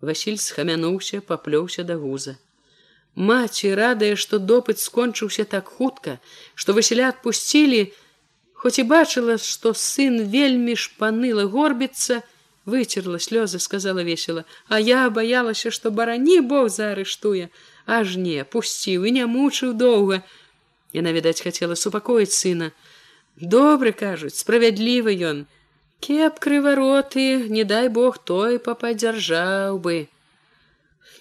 [0.00, 2.38] Васіль схамянуўся, паплёўся да гуза.
[3.16, 6.18] Маці, радая, што допыт скончыўся так хутка,
[6.54, 7.90] што Васіля адпусцілі,
[8.54, 12.22] хоць і бачыла, што сын вельмі шпаныла горбіцца,
[12.66, 17.50] выцерла слёзы, сказала весела, А я баялася, што барані Бог заарыштуе,
[17.86, 20.22] аж не пусціў і не мучыў доўга.
[20.92, 22.72] Яна, відаць, хацела супакоіць сына.
[23.36, 25.46] Добры кажуць, справядлівы ён.
[26.00, 30.08] Кеп крывароты, не дай Бог той пападзяржаў бы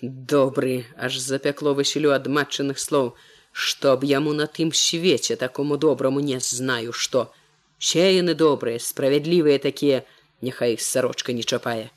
[0.03, 3.15] добры аж запякло васілю ад матчаных слоў
[3.53, 7.31] чтоб яму на тым свеце такому добраму не знаю што
[7.79, 10.03] сеяны добрыя справядлівыя такія
[10.43, 11.89] няхай сарочка не чапае.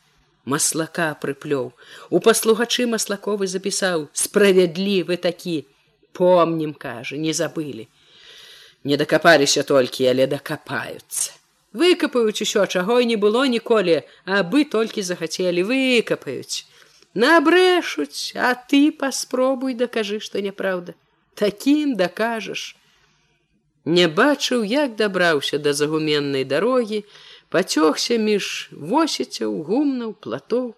[0.47, 1.73] Маслака прыплёў.
[2.11, 4.09] У паслугачы маслаковы запісаў.
[4.13, 5.57] Справядлівы такі.
[6.13, 7.89] Помнім кажа не забылі.
[8.85, 11.35] Не дакапаліся толькі але дакапаюцца.
[11.75, 15.67] Выкапаюць усё чаго і не было ніколі абы толькі захацелі.
[15.73, 16.63] Выкапаюць.
[17.15, 20.95] Набрэшуць а ты паспробуй дакажы што няправда
[21.37, 22.75] такім дакажаш.
[23.85, 27.05] Не бачыў як дабраўся да загуменнай дарогі
[27.57, 30.75] пацёгся між восіцяў гумнаў платоў.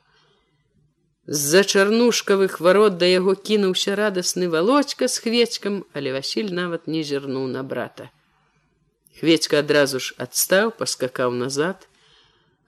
[1.27, 7.51] З-за чарнушкавых варот да яго кінуўся радасны володька з хвецькам але васіль нават не зірнуў
[7.57, 8.07] на брата.
[9.19, 11.89] Хвецька адразу ж адстаў паскакаў назад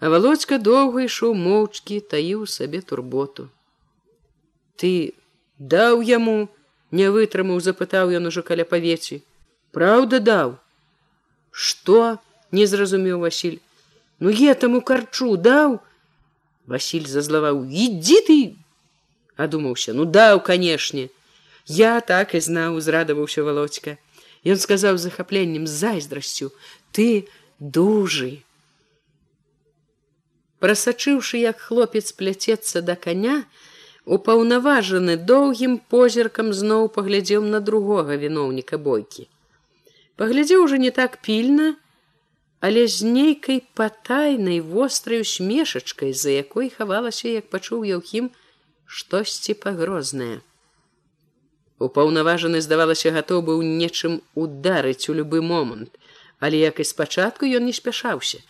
[0.00, 3.46] а володька доўга ішоў моўчкі таіў сабе турботу
[4.82, 4.92] ты
[5.78, 6.36] даў яму
[6.90, 9.22] не вытрымаў запытаў ён ужо каля павеці
[9.76, 10.54] праўда даў
[11.64, 12.04] что
[12.50, 13.60] не зразумеў василь
[14.20, 15.78] ну я таму карчу даў
[16.70, 18.38] василь зазлаваў ідзі ты
[19.36, 21.08] адумаўся ну даў канешне
[21.70, 23.96] я так і знаў узрадаваўся володька.
[24.44, 26.50] Ён сказаў захапленнем зайздрасцю
[26.96, 27.28] ты
[27.60, 28.42] дужы
[30.60, 33.44] прасачыўшы як хлопец пляцецца да коня
[34.04, 39.28] упаўнаважаны доўгім позіркам зноў паглядзеў на другога віноўніка бойкі.
[40.16, 41.76] Паглядзеў уже не так пільна,
[42.60, 48.30] але з нейкай патайнай вострай усмешачкай, за якой хавалася, як пачуў Яўхім
[48.84, 50.40] штосьці пагрознае.
[51.80, 55.96] Упаўнаважаны здавалася гатоў быў нечым ударыць у любы момант,
[56.38, 58.44] але як і спачатку ён не спяшаўся.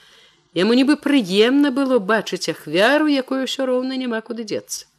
[0.58, 4.90] Яму нібы прыемна было бачыць ахвяру, якой усё роўна няма куды дзецца.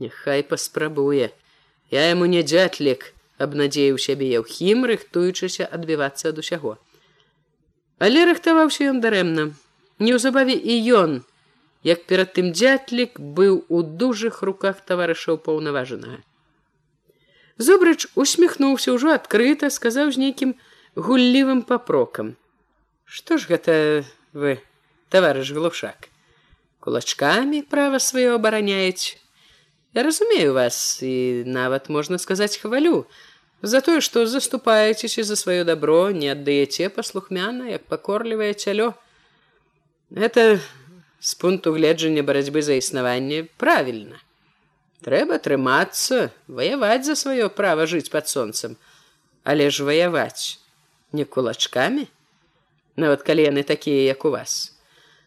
[0.00, 1.28] Няхай паспрабуе.
[1.92, 6.78] Я яму не дзятлік, абнадзею сябе яўхім, рыхтуючыся адбівацца ад усяго.
[7.98, 9.50] Але рыхтаваўся ён дарэмна.
[9.98, 11.12] Неўзабаве і ён,
[11.82, 16.22] як перад тым дзятлік быў у дужых руках таварышаў паўнаважанага.
[17.58, 20.54] Зубрыч усміхнуўся ўжо адкрыта, сказаў з нейкім
[20.94, 22.36] гуллівым папрокам:
[23.18, 24.62] «Што ж гэта вы,
[25.10, 26.06] таварыш глушак,
[26.78, 29.18] кулачкамі права сваё абараняець,
[29.94, 33.06] Я разумею вас і нават можна сказаць хвалю
[33.62, 38.94] за тое, што заступаецеся за сваё добро, не аддаеце паслухмяна, як пакорлівае цялё.
[40.14, 40.60] Это
[41.20, 44.22] з пункту гледжання барацьбы за існаванне правільна.
[45.02, 48.76] Трэба трымацца, ваяваць за сваё права жыць пад сонцам,
[49.44, 50.58] але ж ваяваць
[51.12, 52.06] не кулачкамі,
[52.96, 54.74] нават калі яны такія, як у вас.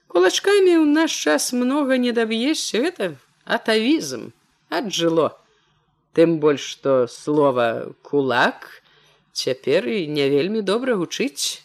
[0.08, 3.16] Кулачкамі ў наш час многа не даб'ешся гэта
[3.46, 4.32] атавізм
[4.72, 5.41] аджыло
[6.14, 7.68] тым больш што слова
[8.02, 8.68] кулак
[9.34, 11.64] цяпер і не вельмі добра гучыць.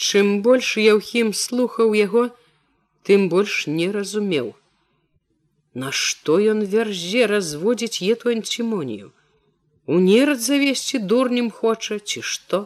[0.00, 2.30] Чым больш яўхім слухаў яго
[3.04, 4.54] тым больш не разумеў
[5.74, 9.12] Нашто ён вярзе разводзіць ету антимонію
[9.86, 12.60] у нерад завесці дурнем хоча ці што?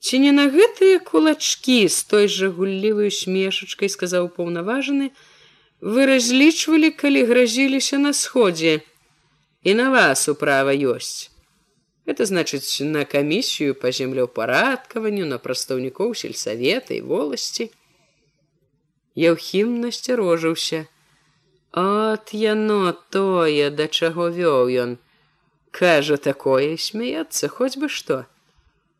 [0.00, 5.10] Ці не на гэтыя кулачкі з той жа гуллівай смешачкай сказаў паўнаважаны
[5.80, 8.80] вы разлічвалі калі гразіліся на сходзе
[9.66, 11.26] і на вас управа ёсць.
[12.06, 17.66] Это значыць на камісію по землеўпарадкаванню на прадстаўнікоў сельсавета і воласці
[19.18, 20.86] Яўхім насцярожыўся
[21.82, 24.94] от яно тое да чаго вёў ён?
[25.74, 28.22] Кажа такое смеяться хоць бы што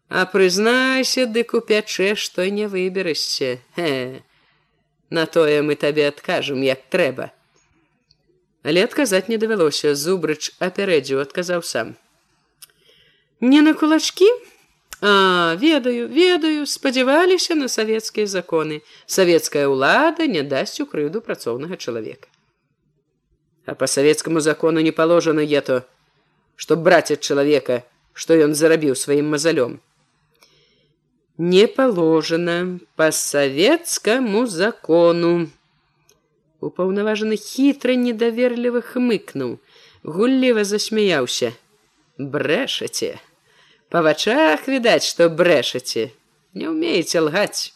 [0.08, 4.22] а прызнайся дык у пячэ што не выберашся хе.
[5.14, 7.30] На тое мы табе адкажам як трэба
[8.66, 11.94] але адказаць не давялося зубрыч апярэдзіў адказаў сам
[13.40, 14.26] Не на кулачкі?
[15.02, 18.80] А, ведаю, ведаю, спадзяваліся на савецкія законы.
[19.04, 22.32] Савецкая ўлада не дасць у крыўду працоўнага чалавека.
[23.66, 25.84] А по савецкаму закону не паложана ето,
[26.56, 29.84] што браць ад чалавека, што ён зарабіў сваім мазалём.
[31.36, 35.50] Не паложана по савецкаму закону.
[36.60, 39.58] Упаўнаважаны хітра недаверліва хмыкнуў,
[40.02, 41.52] гулліва засмяяўся:
[42.18, 43.16] брэшаце.
[43.92, 46.10] Па вачах відаць, што брэшаце,
[46.54, 47.72] не ўмееце лгаць.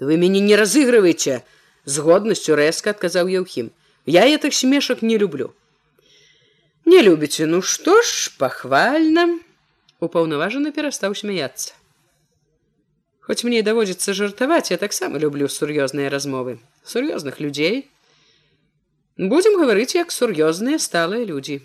[0.00, 1.44] Вы мяне не разыгрываеце,
[1.84, 3.70] з годнасцю рэзка адказаў Яўхім.
[4.06, 5.52] Я этих смешак не люблю.
[6.84, 9.38] Не любіце, ну што ж, пахвальна,
[10.00, 11.72] упаўнаважана перастаў смяяцца.
[13.26, 17.88] Хоць мне даводзіцца жартаваць, я таксама люблю сур'ёзныя размовы, сур'ёзных людзей.
[19.16, 21.62] Будзем гаварыць як сур'ёзныя сталыя людзі.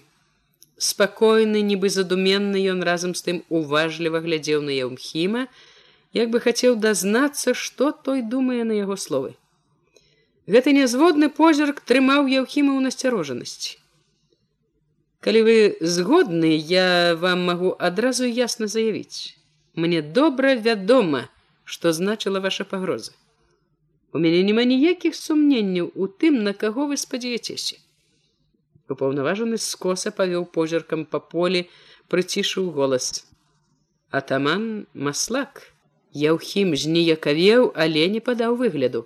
[0.80, 5.47] Спакойны, нібы задуменны ён разам з тым уважліва глядзеў на Яўмхіма,
[6.16, 9.36] як бы хацеў дазнацца, што той думае на яго словы.
[10.47, 13.76] Гэты нязводны позірк трымаў яўхіма ў насцярожанасці.
[15.20, 19.36] Калі вы згодны, я вам магу адразу ясна заявіць.
[19.76, 21.28] Мне добра вядома,
[21.74, 23.13] што значыла ваша пагроза.
[24.13, 27.78] У мяне няма ніякіх сумненняў у тым, на каго вы спадзеецеся.
[28.89, 31.67] Упаўнаважаны скоса павёў позіркам па полі,
[32.09, 33.11] прыцішыў голас.
[34.09, 35.70] Атаман маслак.
[36.17, 39.05] Яўхім зніякавеў, але не падаў выгляду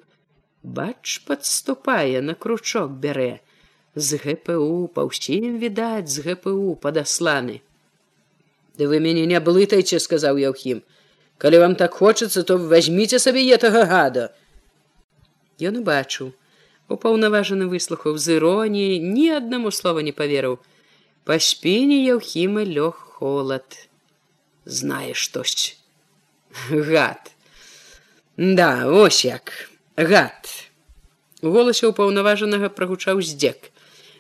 [0.64, 3.44] бач подступае на кручок бярэ
[3.96, 7.60] з гпу па ўсім відаць з гпу падасланы
[8.80, 10.80] ды вы мяне не блытайце сказаў яўхім
[11.38, 14.30] калі вам так хочацца то возьміце сабе етага гада.
[15.60, 16.32] Ён убачыў.
[16.92, 20.60] Упаўнаважаны выслухаў з іроніі ні аднаму слова не паверыў.
[21.24, 23.88] Па спіне яўхіма лёг холад.
[24.66, 25.78] Знае штось
[26.70, 27.32] гад.
[28.38, 29.70] Да ось як.
[29.98, 30.50] Гад.
[31.44, 33.72] У голасе ўпаўнаважанага прагучаў здзек.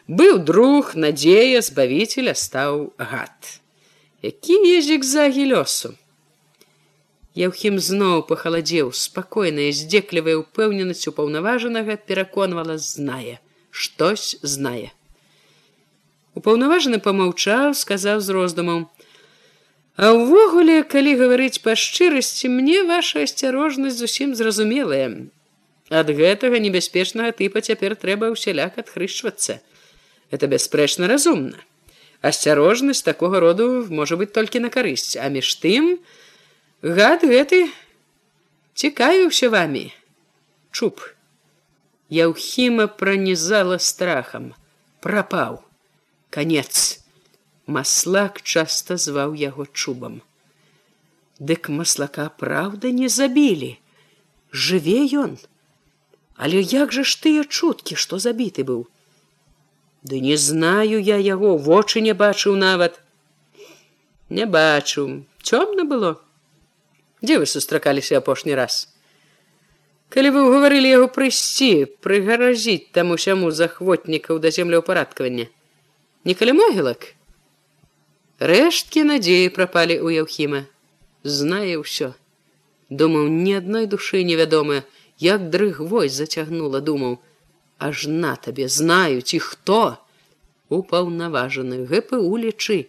[0.07, 3.59] Быў друг надзея збавіцеля стаў гад.
[4.21, 5.95] Які езік загі лёсу
[7.33, 13.41] Яўхім зноў пахаладзеў спакойная здзеклівая ўпэўненасць упаўнаважанага пераконвала знае
[13.73, 14.93] штось знае.
[16.37, 18.85] Упаўнаважаны помаўчаў сказаў з роздумам
[19.97, 25.29] а ўвогуле калі гаварыць па шчырасці мне ваша асцярожнасць зусім зразумелая.
[25.89, 29.61] Ад гэтага небяспечнага тыпа цяпер трэба ўсяляк адхрышчвацца.
[30.33, 31.61] Это бясспрэчна разумна.
[32.25, 35.97] Асцярожнасць такога роду можа быць толькі на карысць а між тым
[36.83, 37.71] гад гэты
[38.75, 39.87] цікавіўся вами
[40.71, 40.99] чуб
[42.13, 44.53] яўхіма пранізала страхам.
[44.99, 45.63] Прапаў.
[46.29, 46.99] Конец
[47.67, 50.21] маслак часта зваў яго чубам.
[51.39, 53.79] Дык маслака праўда не забілі.
[54.51, 55.39] Жыве ён.
[56.35, 58.85] Але як жа ж тыя чуткі, што забіты быў?
[60.03, 62.99] Ды не знаю я яго, вочы не бачыў нават.
[64.29, 66.19] Не бачу, цёмна было.
[67.23, 68.87] Дзе вы сустракаліся апошні раз?
[70.13, 75.47] Калі вы ўгаварылі яго прыйсці, прыгаразіць там усяму захвотнікаў да землеўпарадкавання.
[76.27, 77.15] Не калі могілак?
[78.43, 80.67] Рэшткі надзеі прапалі ў Яўхіма.
[81.23, 82.11] Знае ўсё.
[82.91, 84.83] Думаў, ні адной душы невядомая,
[85.19, 87.19] як дрыгвой зацягнула думаў
[87.77, 89.97] аж на табе знаюць і хто
[90.69, 92.87] упаўнаважаны гпу лічы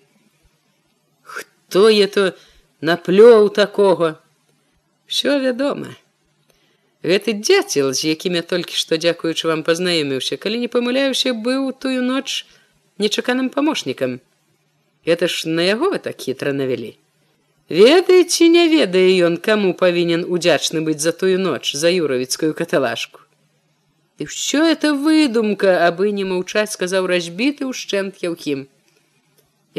[1.23, 2.33] хто я то
[2.81, 4.21] наплёў такога
[5.15, 5.95] все вядома.
[7.07, 12.03] Гэты дзяцел з якім я толькі што дзякуючы вам пазнаёміўся калі не памыляюся быў тую
[12.03, 12.43] ноч
[12.99, 14.19] нечаканым памочнікам.
[15.07, 16.99] Это ж на яго так хітра навялі.
[17.71, 23.23] Ведае ці не ведае ён каму павінен удзячны быць за тую ноч за юравіцкую каталажку.
[24.19, 28.67] І ўсё это выдумка абы не маўчаць сказаў разбіты ўшчэнт яўхім.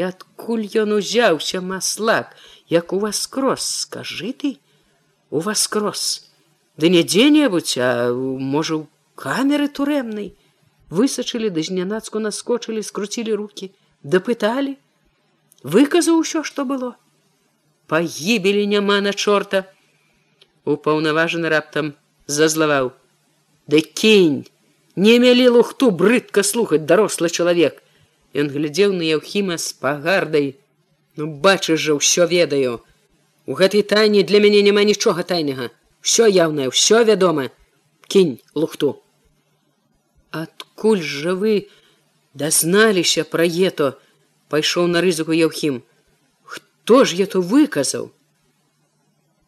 [0.12, 2.32] адкуль ён узяўся маслак?
[2.72, 4.56] Як у вас крос скажы ты
[5.30, 6.30] у вас крос
[6.76, 10.34] ды не дзе-небудзь а можа у камеры турэмнай.
[10.90, 13.72] Высачылі да знянацку наскочылі скруцілі руки
[14.04, 14.76] дапыталі.
[15.64, 16.94] Выказаў усё што было.
[17.90, 19.66] Пагібелі няма на чорта.
[20.64, 21.94] Упаўнаважаны раптам
[22.26, 22.92] зазлаваў.
[23.66, 24.46] Да кінь!
[24.96, 27.82] Не мялі лухту брыдка слухаць дарослы чалавек!
[28.36, 30.54] Ён глядзеў на яўхіма з пагардай.
[31.16, 32.84] Ну бачыш жа ўсё ведаю
[33.46, 35.70] у гэтай тайне для мяне няма нічога тайнага.
[36.02, 37.50] Все яўнае ўсё вядома.
[38.06, 39.02] Кінь лухту.
[40.30, 41.70] Адкуль жа вы
[42.34, 43.94] дазналіся пра ето?
[44.50, 45.82] Пайшоў на рызыку яўхім.
[46.44, 48.10] Хто ж я то выказаў?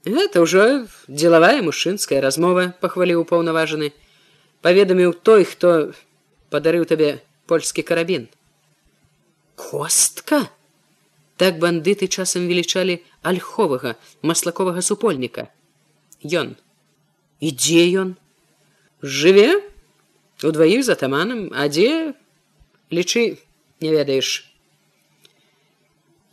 [0.06, 3.92] Гэта ўжо дзелавая мужчынская размова пахваліў паўнаважаны.
[4.62, 5.94] Паведаміў той хто
[6.50, 8.26] падарыў табе польскі карабін.
[9.54, 10.46] Костка
[11.38, 15.48] так бандыты часам велічалі альховага маслаковага супольніка.
[16.26, 16.58] Ён.
[17.40, 18.14] І дзе ён?
[19.02, 19.62] Жыве?
[20.42, 22.14] У дваіх за таманам а дзе?
[22.90, 23.38] Лічы
[23.80, 24.48] не ведаеш.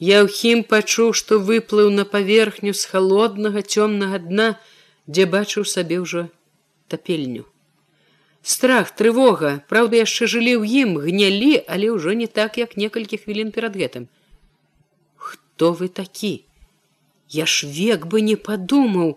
[0.01, 4.47] Яўхім пачуў, што выплыў на паверхню з холоднага цёмнага дна,
[5.07, 6.27] дзе бачыў сабе ўжо
[6.89, 7.45] тапельню.
[8.41, 13.49] Страх, трывога, праўда, яшчэ жылі ў ім, гнялі, але ўжо не так, як некалькі хвілін
[13.55, 14.09] перад гэтым.
[15.55, 16.43] Хто вы такі?
[17.29, 19.15] Я ж век бы не падумаў,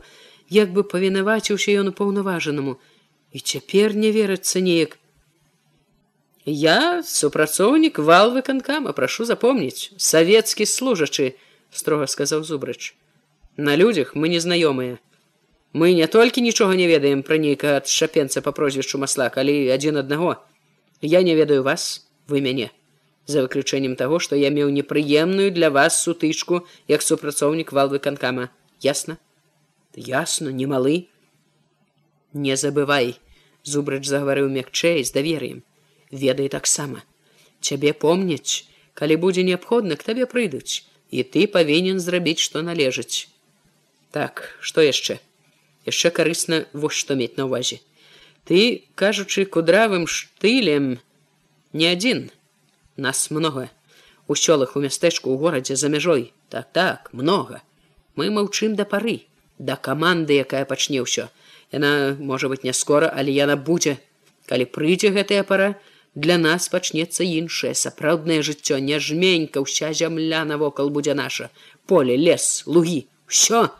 [0.49, 2.79] як бы павінаваціўся ён упаўнаважанаму,
[3.35, 4.99] і цяпер не верыцца неяк,
[6.51, 11.35] Я супрацоўнік вал выканкама, прашу запомніць, савецкі служачы,
[11.69, 12.95] строга сказаў зубрач.
[13.59, 14.97] На людзях мы незнаёмыя.
[15.75, 20.01] Мы не толькі нічога не ведаем пра нейка ад шапенца па прозвішчу масла, калі адзін
[20.01, 20.39] аднаго.
[21.03, 22.71] Я не ведаю вас, вы мяне.
[23.29, 28.49] За выключэннем таго, што я меў непрыемную для вас сутычку як супрацоўнік вал выканкама.
[28.81, 29.19] Ясна?
[29.95, 31.07] Ясна, не малы.
[32.33, 33.19] Не забывай,
[33.69, 35.63] зубрач загаварыў мякчэй з давер'ем
[36.11, 37.03] ведай таксама
[37.61, 38.65] цябе помняць
[39.01, 43.29] калі будзе неабходна к табе прыйдуць і ты павінен зрабіць што належыць
[44.17, 45.19] так што яшчэ
[45.91, 47.81] яшчэ карысна вось што мець на ўвазе
[48.49, 48.63] ты
[49.03, 50.91] кажучы кудравым штылем
[51.73, 52.29] не адзін
[52.99, 53.71] нас много
[54.29, 56.33] у сёлах у мястэчку ў горадзе за мяжой.
[56.51, 57.63] Так так много
[58.17, 59.25] мы маўчым да пары
[59.59, 61.29] да каманды якая пачне ўсё.
[61.73, 63.99] Яна можа быть не скора але яна будзе.
[64.47, 65.79] Калі прыйдзе гэтая пара
[66.15, 68.79] для нас пачнецца іншае сапраўднае жыццё.
[68.79, 71.51] Не жменька ўся зямля навокал будзе наша.
[71.87, 73.07] Поле лес лугі.
[73.27, 73.71] Все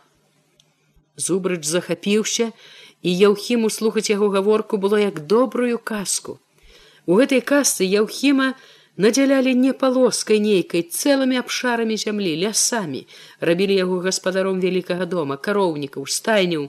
[1.19, 2.53] зубрыч захапіўся
[3.03, 6.39] і яўхім услухаць яго гаворку было як добрую казку.
[7.07, 8.55] У гэтай касцы яўхіма
[8.99, 13.07] надзялялі не палоскай нейкай цэлымі абшарамі зямлі лясамі.
[13.41, 16.69] Рабілі яго гаспадаром вялікага дома кароўнікаў стайняў.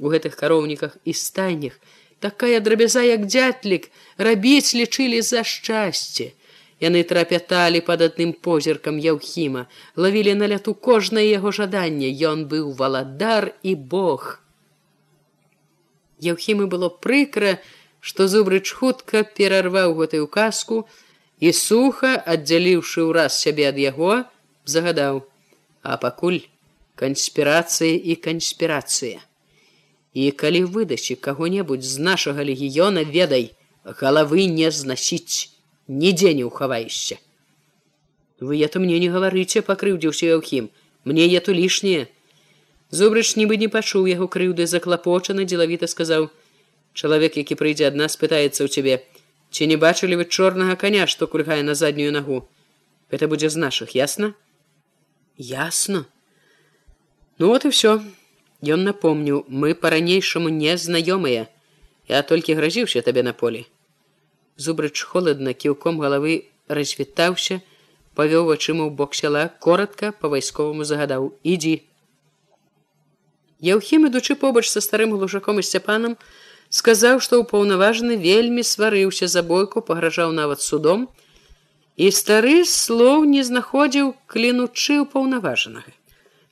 [0.00, 1.76] У гэтых кароўніках і стайнях
[2.24, 6.32] такая драбяза як дзятлік рабіць лічылі за шчасце.
[6.80, 9.66] Яны трапяталі под адным позіркам яўхіма
[9.96, 12.08] лавілі на ляту кожнае яго жаданне.
[12.08, 14.40] Ён быў валадар і бог.
[16.22, 17.58] Яўхімы было прыкра
[18.00, 21.07] што зубрыч хутка перарваў гэтую казку і
[21.54, 24.24] суха аддзяліўшы ўраз сябе ад яго
[24.64, 25.22] загадаў
[25.82, 26.40] а пакуль
[26.98, 29.22] канспірацыя і канспірацыя.
[30.18, 35.54] І калі выдачы каго-небудзь з нашага легіёна ведай галавы не знасіць
[35.86, 37.22] нідзе не ўхаваешся
[38.40, 40.70] вы это мне не гаварыце пакрыўдзіўся яўхім.
[41.04, 42.06] Мне ету лішняе
[42.90, 46.30] зубрыч нібы не пачуў яго крыўды заклапочаны дзелавіта сказаў
[46.94, 48.94] чалавек які прыйдзе ад нас пытаецца ў цябе
[49.50, 52.44] ці не бачылі вы чорнага коня што кульгае на заднюю нагу
[53.10, 54.32] это будзе з наших ясна
[55.36, 56.06] ясно
[57.38, 58.00] ну вот і все
[58.62, 61.46] Ён напомніў, мы па-ранейшаму не знаёмыя.
[62.08, 63.66] Я толькі гразіўся табе на полі.
[64.58, 67.62] Зубрыч холодна кіўком галавы развітаўся,
[68.18, 71.86] павёў вачыма ў бок сяла, коротко па-вайсковаму загадаў: ідзі.
[73.62, 76.18] Яўхім, ідучы побач са старым глушаком і сцяпанам,
[76.70, 81.08] сказаў, што ўпаўнаважаны вельмі сварыўся за бойку, пагражаў нават судом,
[81.96, 85.92] і стары слоў не знаходзіў клінучы ўпаўнаважанага.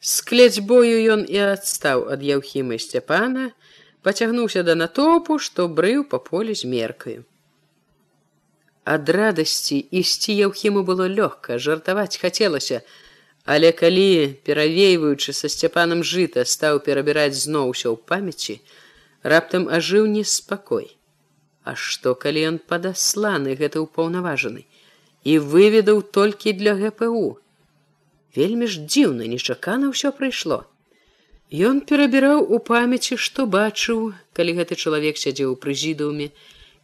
[0.01, 3.51] Склець бою ён і адстаў ад яўхімы сцяпана,
[4.03, 7.25] пацягнуўся да натопу, што брыў па полі з меркаю.
[8.87, 12.83] Ад радасці ісці яўхіму было лёгка, жартаваць хацелася,
[13.45, 18.63] але калі, перавейваючы са сцяпанам жыта, стаў перабіраць зноў усё ў памяці,
[19.33, 20.87] раптам ажыў неспакой.
[21.67, 24.63] А што калі ён падасланы гэта ўпаўнаважаны
[25.27, 27.39] і выведаў толькі для ГПУ,
[28.37, 30.63] вельмі ж дзіўна нечакана ўсё прыйшло.
[31.51, 36.31] Ён перабіраў у памяці што бачыў калі гэты чалавек сядзеў у прэзідууме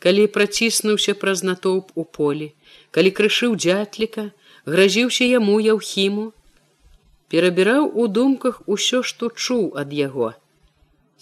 [0.03, 2.51] калі праціснуўся праз натоўп у полі
[2.91, 4.31] калі крышыў дзятліка
[4.67, 6.31] гразіўся яму яўхіму.
[7.31, 10.35] Перабіраў у думках усё што чуў ад яго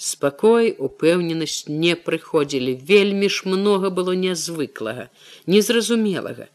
[0.01, 2.73] спакой упэўненасць не прыходзілі.
[2.89, 5.11] Вельмі ж многа было нязвыклага
[5.47, 6.49] незразумелага.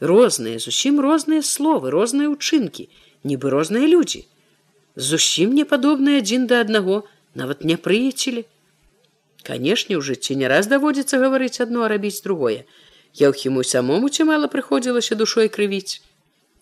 [0.00, 2.88] Розныя зусім розныя словы розныя ўчынкі
[3.24, 4.26] нібы розныя людзі.
[4.96, 7.02] Зусім не падобныя адзін да аднаго
[7.34, 8.44] нават не прыяцелі
[9.48, 12.68] канешне ў жыцці не раз даводзіцца гаварыць адно рабіць другое.
[13.16, 16.04] Я ў хіму самому ці мала прыходзілася душой крывіць.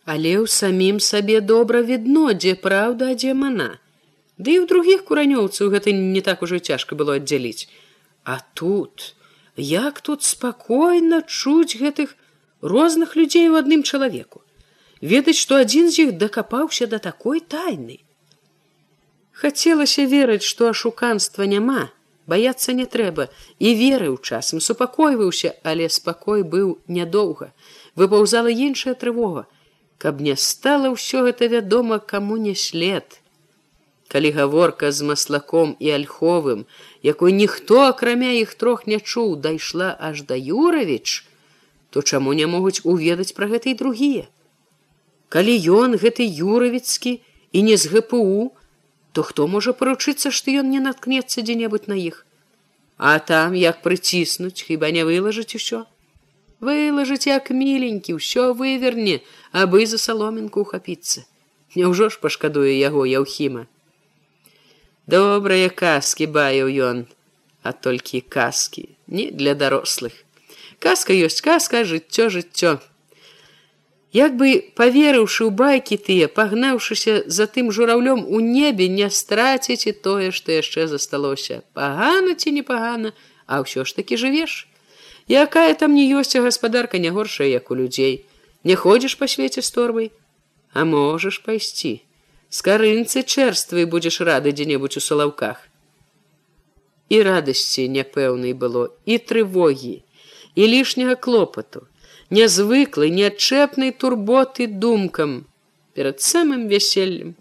[0.06, 3.70] Але ў самім сабе добра відно, дзе праўда, дзе мана.
[4.38, 7.66] Ды і ў другіх куранёўцаў гэта не так ужо цяжка было аддзяліць.
[8.22, 9.14] А тут,
[9.56, 12.14] як тут спакойна чуць гэтых
[12.62, 14.42] розных людзей у адным чалавеку.
[15.00, 17.98] Ведаць, што адзін з іх дакапаўся да такой тайны.
[19.32, 21.90] Хацелася верыць, што ашуканства няма,
[22.26, 23.28] баяцца не трэба
[23.58, 27.52] і верыў часам супакойваўся, але спакой быў нядоўга,
[27.94, 29.46] выпаўзала іншая трывога,
[29.98, 33.22] каб не стала ўсё гэта вядома, каму не след.
[34.08, 36.64] Калі гаворка з маслаком і альховым,
[37.02, 41.24] якой ніхто акрамя іх трох не чуў, дайшла аж да Юравіч,
[41.90, 44.24] то чаму не могуць уведаць пра гэта і другія.
[45.28, 45.54] Калі
[45.84, 47.20] ён гэты юравіцкі
[47.52, 48.52] і не з ГПУ,
[49.12, 52.24] то хто можа паручыцца, што ён не наткнецца дзе-небудзь на іх.
[52.96, 55.84] А там як прыціснуць, хіба не вылажыць усё.
[56.64, 59.20] Вылажыць як міленькі, ўсё выверне,
[59.52, 61.28] абы за саломінку ухапіцца.
[61.76, 63.68] Няўжо ж пашкадуе яго яўхіма.
[65.08, 66.98] Добрыя казкі баяў ён,
[67.64, 70.12] а толькі казкі, не для дарослых.
[70.84, 72.76] Казка ёсць казка, жыццё жыццё.
[74.12, 79.92] Як бы поверыўшы ў байкі тыя, пагнаўшыся за тым жураўлём у небе не страціць і
[79.92, 81.62] тое, што яшчэ засталося.
[81.72, 83.16] Пагана ці непагана,
[83.48, 84.68] а ўсё ж такі жывеш.
[85.24, 88.28] Якая там не ёсць гаспадарка не горшая, як у людзей.
[88.60, 90.12] Не ходзіш па свеце з торбай,
[90.76, 92.04] А можаш пайсці.
[92.48, 95.68] З карынцы чэрствай будзеш рады дзе-небудзь у салаўках.
[97.12, 99.96] І радасці няпэўнай было і трывогі,
[100.56, 101.84] і лішняга клопату
[102.30, 105.44] нязвыклай неадчэпнай турботы думкам
[105.94, 107.36] перад самым вяселлем.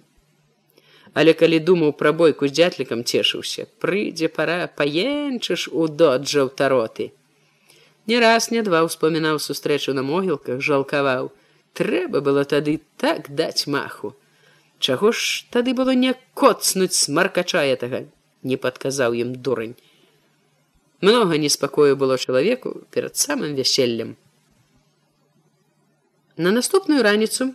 [1.17, 7.11] Але калі думаў пра бойку з дзятлікам цешыўся, прыйдзе пара паенчыш у доджа ў тароты.
[8.07, 11.31] Не раз не два ўспамінаў сустрэчу на могілках, жалкаваў.
[11.73, 14.15] Трэба было тады так даць маху.
[14.79, 18.05] Чаго ж тады было не коцнуць смаркача гэтага,
[18.43, 19.75] не падказаў ім дурань.
[21.01, 24.17] Многа неспакою было чалавеку перад самым вяселлем.
[26.37, 27.53] На наступную раніцу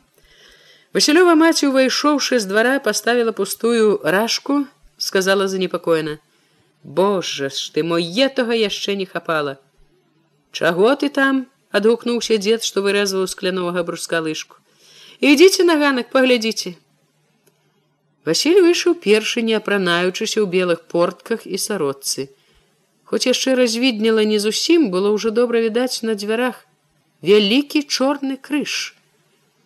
[0.93, 4.67] Васілёва маці, увайшоўшы з двара, паставіла пустую рашку,
[4.99, 6.19] сказала занепакоена:
[6.85, 9.57] «Божа ж ты мой етага яшчэ не хапала.
[10.53, 14.61] Чаго ты там?— адгукнуўся дзед, што вырэзваў скляновага бруска лыжку.
[15.25, 16.77] Ідзіце на ганак, паглядзіце.
[18.25, 22.31] Васіль выйшаў першы, не апранаючыся ў белых портках і сародцы.
[23.03, 26.63] Хоць яшчэ развіднела не зусім, было ўжо добра відаць на дзвярах,
[27.21, 28.95] вялікі чорны крыж.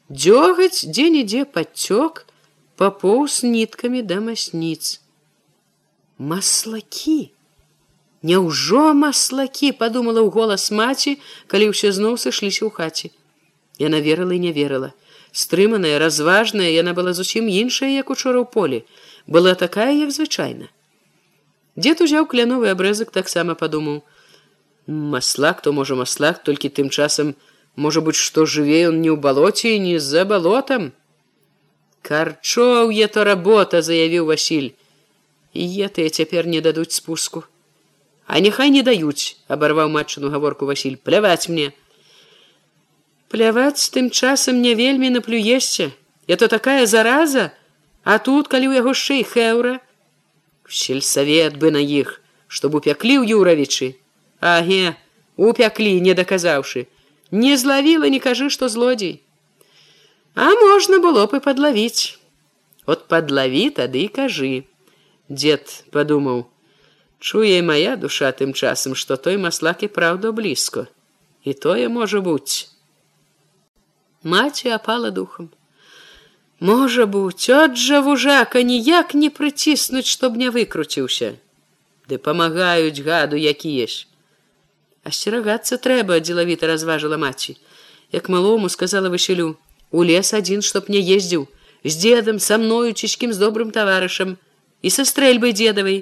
[0.09, 2.25] Дзёгаць дзе-нідзе пацёк
[2.81, 5.01] папоўз ніткамі да масніц.
[6.19, 7.31] Маслакі.
[8.25, 13.13] Няўжо маслакі падумала ў голас маці, калі ўсе зноў сышліся ў хаце.
[13.77, 14.97] Яна верыла і не верыла.
[15.37, 18.79] Стрыманая, разважная, яна была зусім іншая, як учора ў полі,
[19.29, 20.73] была такая, як звычайна.
[21.77, 24.01] Дзед узяў кляновы абрэзак таксама падумаў:
[24.87, 27.35] Маслак, то можа маслак, толькі тым часам,
[27.77, 30.89] можа быць, што жыве ён не ў балоце і не за балотам.
[32.01, 34.73] Карчоўе то работа, заявіў Васіль.
[35.53, 37.45] Етыя цяпер не дадуць спуску.
[38.25, 41.75] А няхай не даюць, абарваў матчыну гаворку Васіль, пляваць мне.
[43.29, 45.93] Пляваць тым часам не вельмі наплюешся.
[46.27, 47.53] Это такая зараза,
[48.07, 49.83] А тут, калі ў яго шэй хэўра,
[50.71, 53.99] сельсавет бы на іх, чтоб упяклі ў юравічы,
[54.39, 54.95] Аге,
[55.35, 56.87] упяклі, не даказаўшы.
[57.35, 59.27] Не злавіла, не кажы, што злодзей.
[60.39, 62.15] А можна было б і падлавіць.
[62.87, 64.71] От падлаві тады і кажы.
[65.27, 66.47] Дед падумаў:
[67.19, 70.87] Чуе моя душа тым часам, што той маслак і праўда блізко.
[71.43, 72.71] І тое можа быць.
[74.27, 75.53] Маці апала духам.
[76.59, 81.37] Можа быць, от жа вужака ніяк не прыціснуць, чтоб не выкруціўся.
[82.11, 84.07] Ды памагаюць гаду, які есть
[85.07, 87.55] асцерагацца трэба дзелавіта разважыла маці.
[88.13, 89.55] Як малому сказала вышелю
[89.91, 91.47] у лес адзін чтоб не ездзіў
[91.85, 94.37] з дедам са мною чічкім з добрым таварышам
[94.83, 95.99] і са стрэльбай дзедавай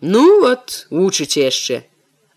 [0.00, 1.84] ну вот вучыце яшчэ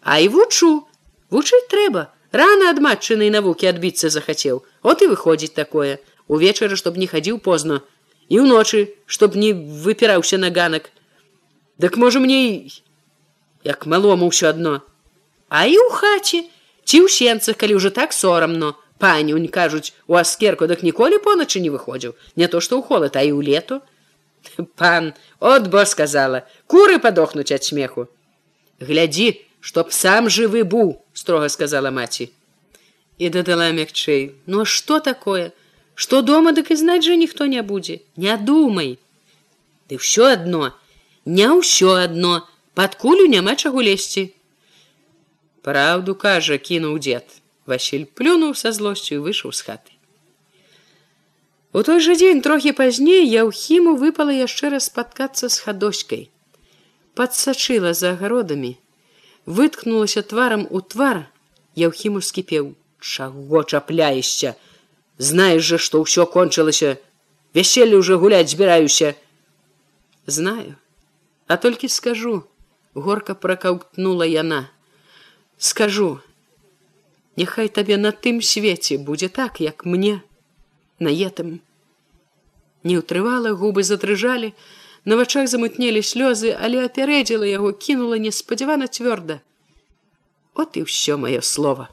[0.03, 0.87] а і вучу.
[1.31, 6.01] Вучыць трэба рано ад матчынай навукі адбіцца захацеў от і выходзіць такое.
[6.27, 7.83] Увечары чтоб не хадзіў позна
[8.29, 10.89] і ўночы чтоб не выпіраўся на ганак
[11.77, 12.41] дык можа мне
[13.63, 14.81] як малому ўсё адно
[15.53, 16.39] А і ў хаце
[16.89, 21.69] ці ў сенцах, калі ўжо так сорамно, панюнь кажуць, у аскерку дак ніколі поначы не
[21.69, 23.85] выходзіў, не то што ў холад, а і ў лету.
[24.81, 28.09] Пан от бо сказала, куры падохнуць ад смеху.
[28.81, 32.30] Глядзі, чтоб сам жывы быў, строга сказала маці.
[33.18, 35.50] І дадала мякчэй, ну а што такое?
[35.94, 38.98] Што дома дык і знаць жа ніхто не будзе, не думай.
[39.90, 40.70] Ты ўсё адно,
[41.26, 42.46] не ўсё адно,
[42.78, 44.30] пад кулю няма чаго лезці.
[45.66, 47.26] Праўду кажа, кінуў дзед.
[47.66, 49.92] Васіль плюнуў са злосцю і выйшаў з хаты.
[51.76, 56.22] У той жа дзень трохі пазней яўхіму выпала яшчэ раз спаткацца з хадоськай.
[57.18, 58.78] Падсачыла за агародамі,
[59.45, 61.27] Выткнулася тварам у твар,
[61.75, 64.55] Яўхіму скіпеў: Чаго чапляешся,
[65.17, 66.97] знаеш жа, што ўсё кончылася,
[67.57, 69.15] вяселле ўжо гуляць збіраюся.
[70.27, 70.75] Знаю,
[71.47, 72.45] а толькі скажу,
[72.93, 74.69] горка пракаўтнула яна.
[75.57, 76.21] Скажу,
[77.35, 80.21] Няхай табе на тым свеце будзе так, як мне.
[80.99, 81.61] На етым.
[82.83, 84.53] Не ўтрывала губы затрыжалі,
[85.05, 89.41] на вачах замутнелі слёзы, але апярэдзіла яго, кінула неспадзявана цвёрда.
[90.55, 91.89] От і ўсё маё слово.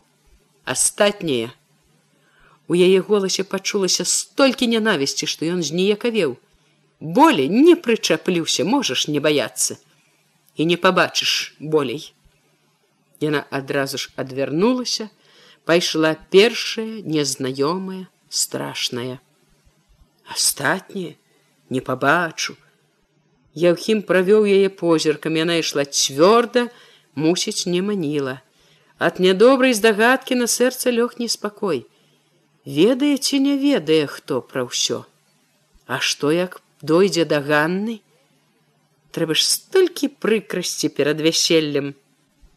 [0.64, 1.50] Астатняе.
[2.70, 6.38] У яе голасе пачулася столькі нянавісці, што ён зніякавеў.
[7.00, 9.80] Болей не прычаплюся, можаш не баяцца
[10.60, 12.12] і не пабачыш болей.
[13.20, 15.08] Яна адразу ж адвярнулася,
[15.64, 19.18] пайшла першая незнаёмая страшная.
[20.28, 21.16] Астатняе
[21.70, 22.56] не пабачу.
[23.54, 26.70] Яўхім правёў яе позіркам, яна ішла цвёрда,
[27.14, 28.42] мусіць не маніла.
[28.98, 31.86] Ад нядобрай здагадкі на сэрца лёг неспакой.
[32.64, 35.02] Ведае ці не ведае, хто пра ўсё.
[35.86, 37.98] А што як дойдзе да ганны?
[39.10, 41.94] Трэба ж столькі прыкрасці перад вяселлем,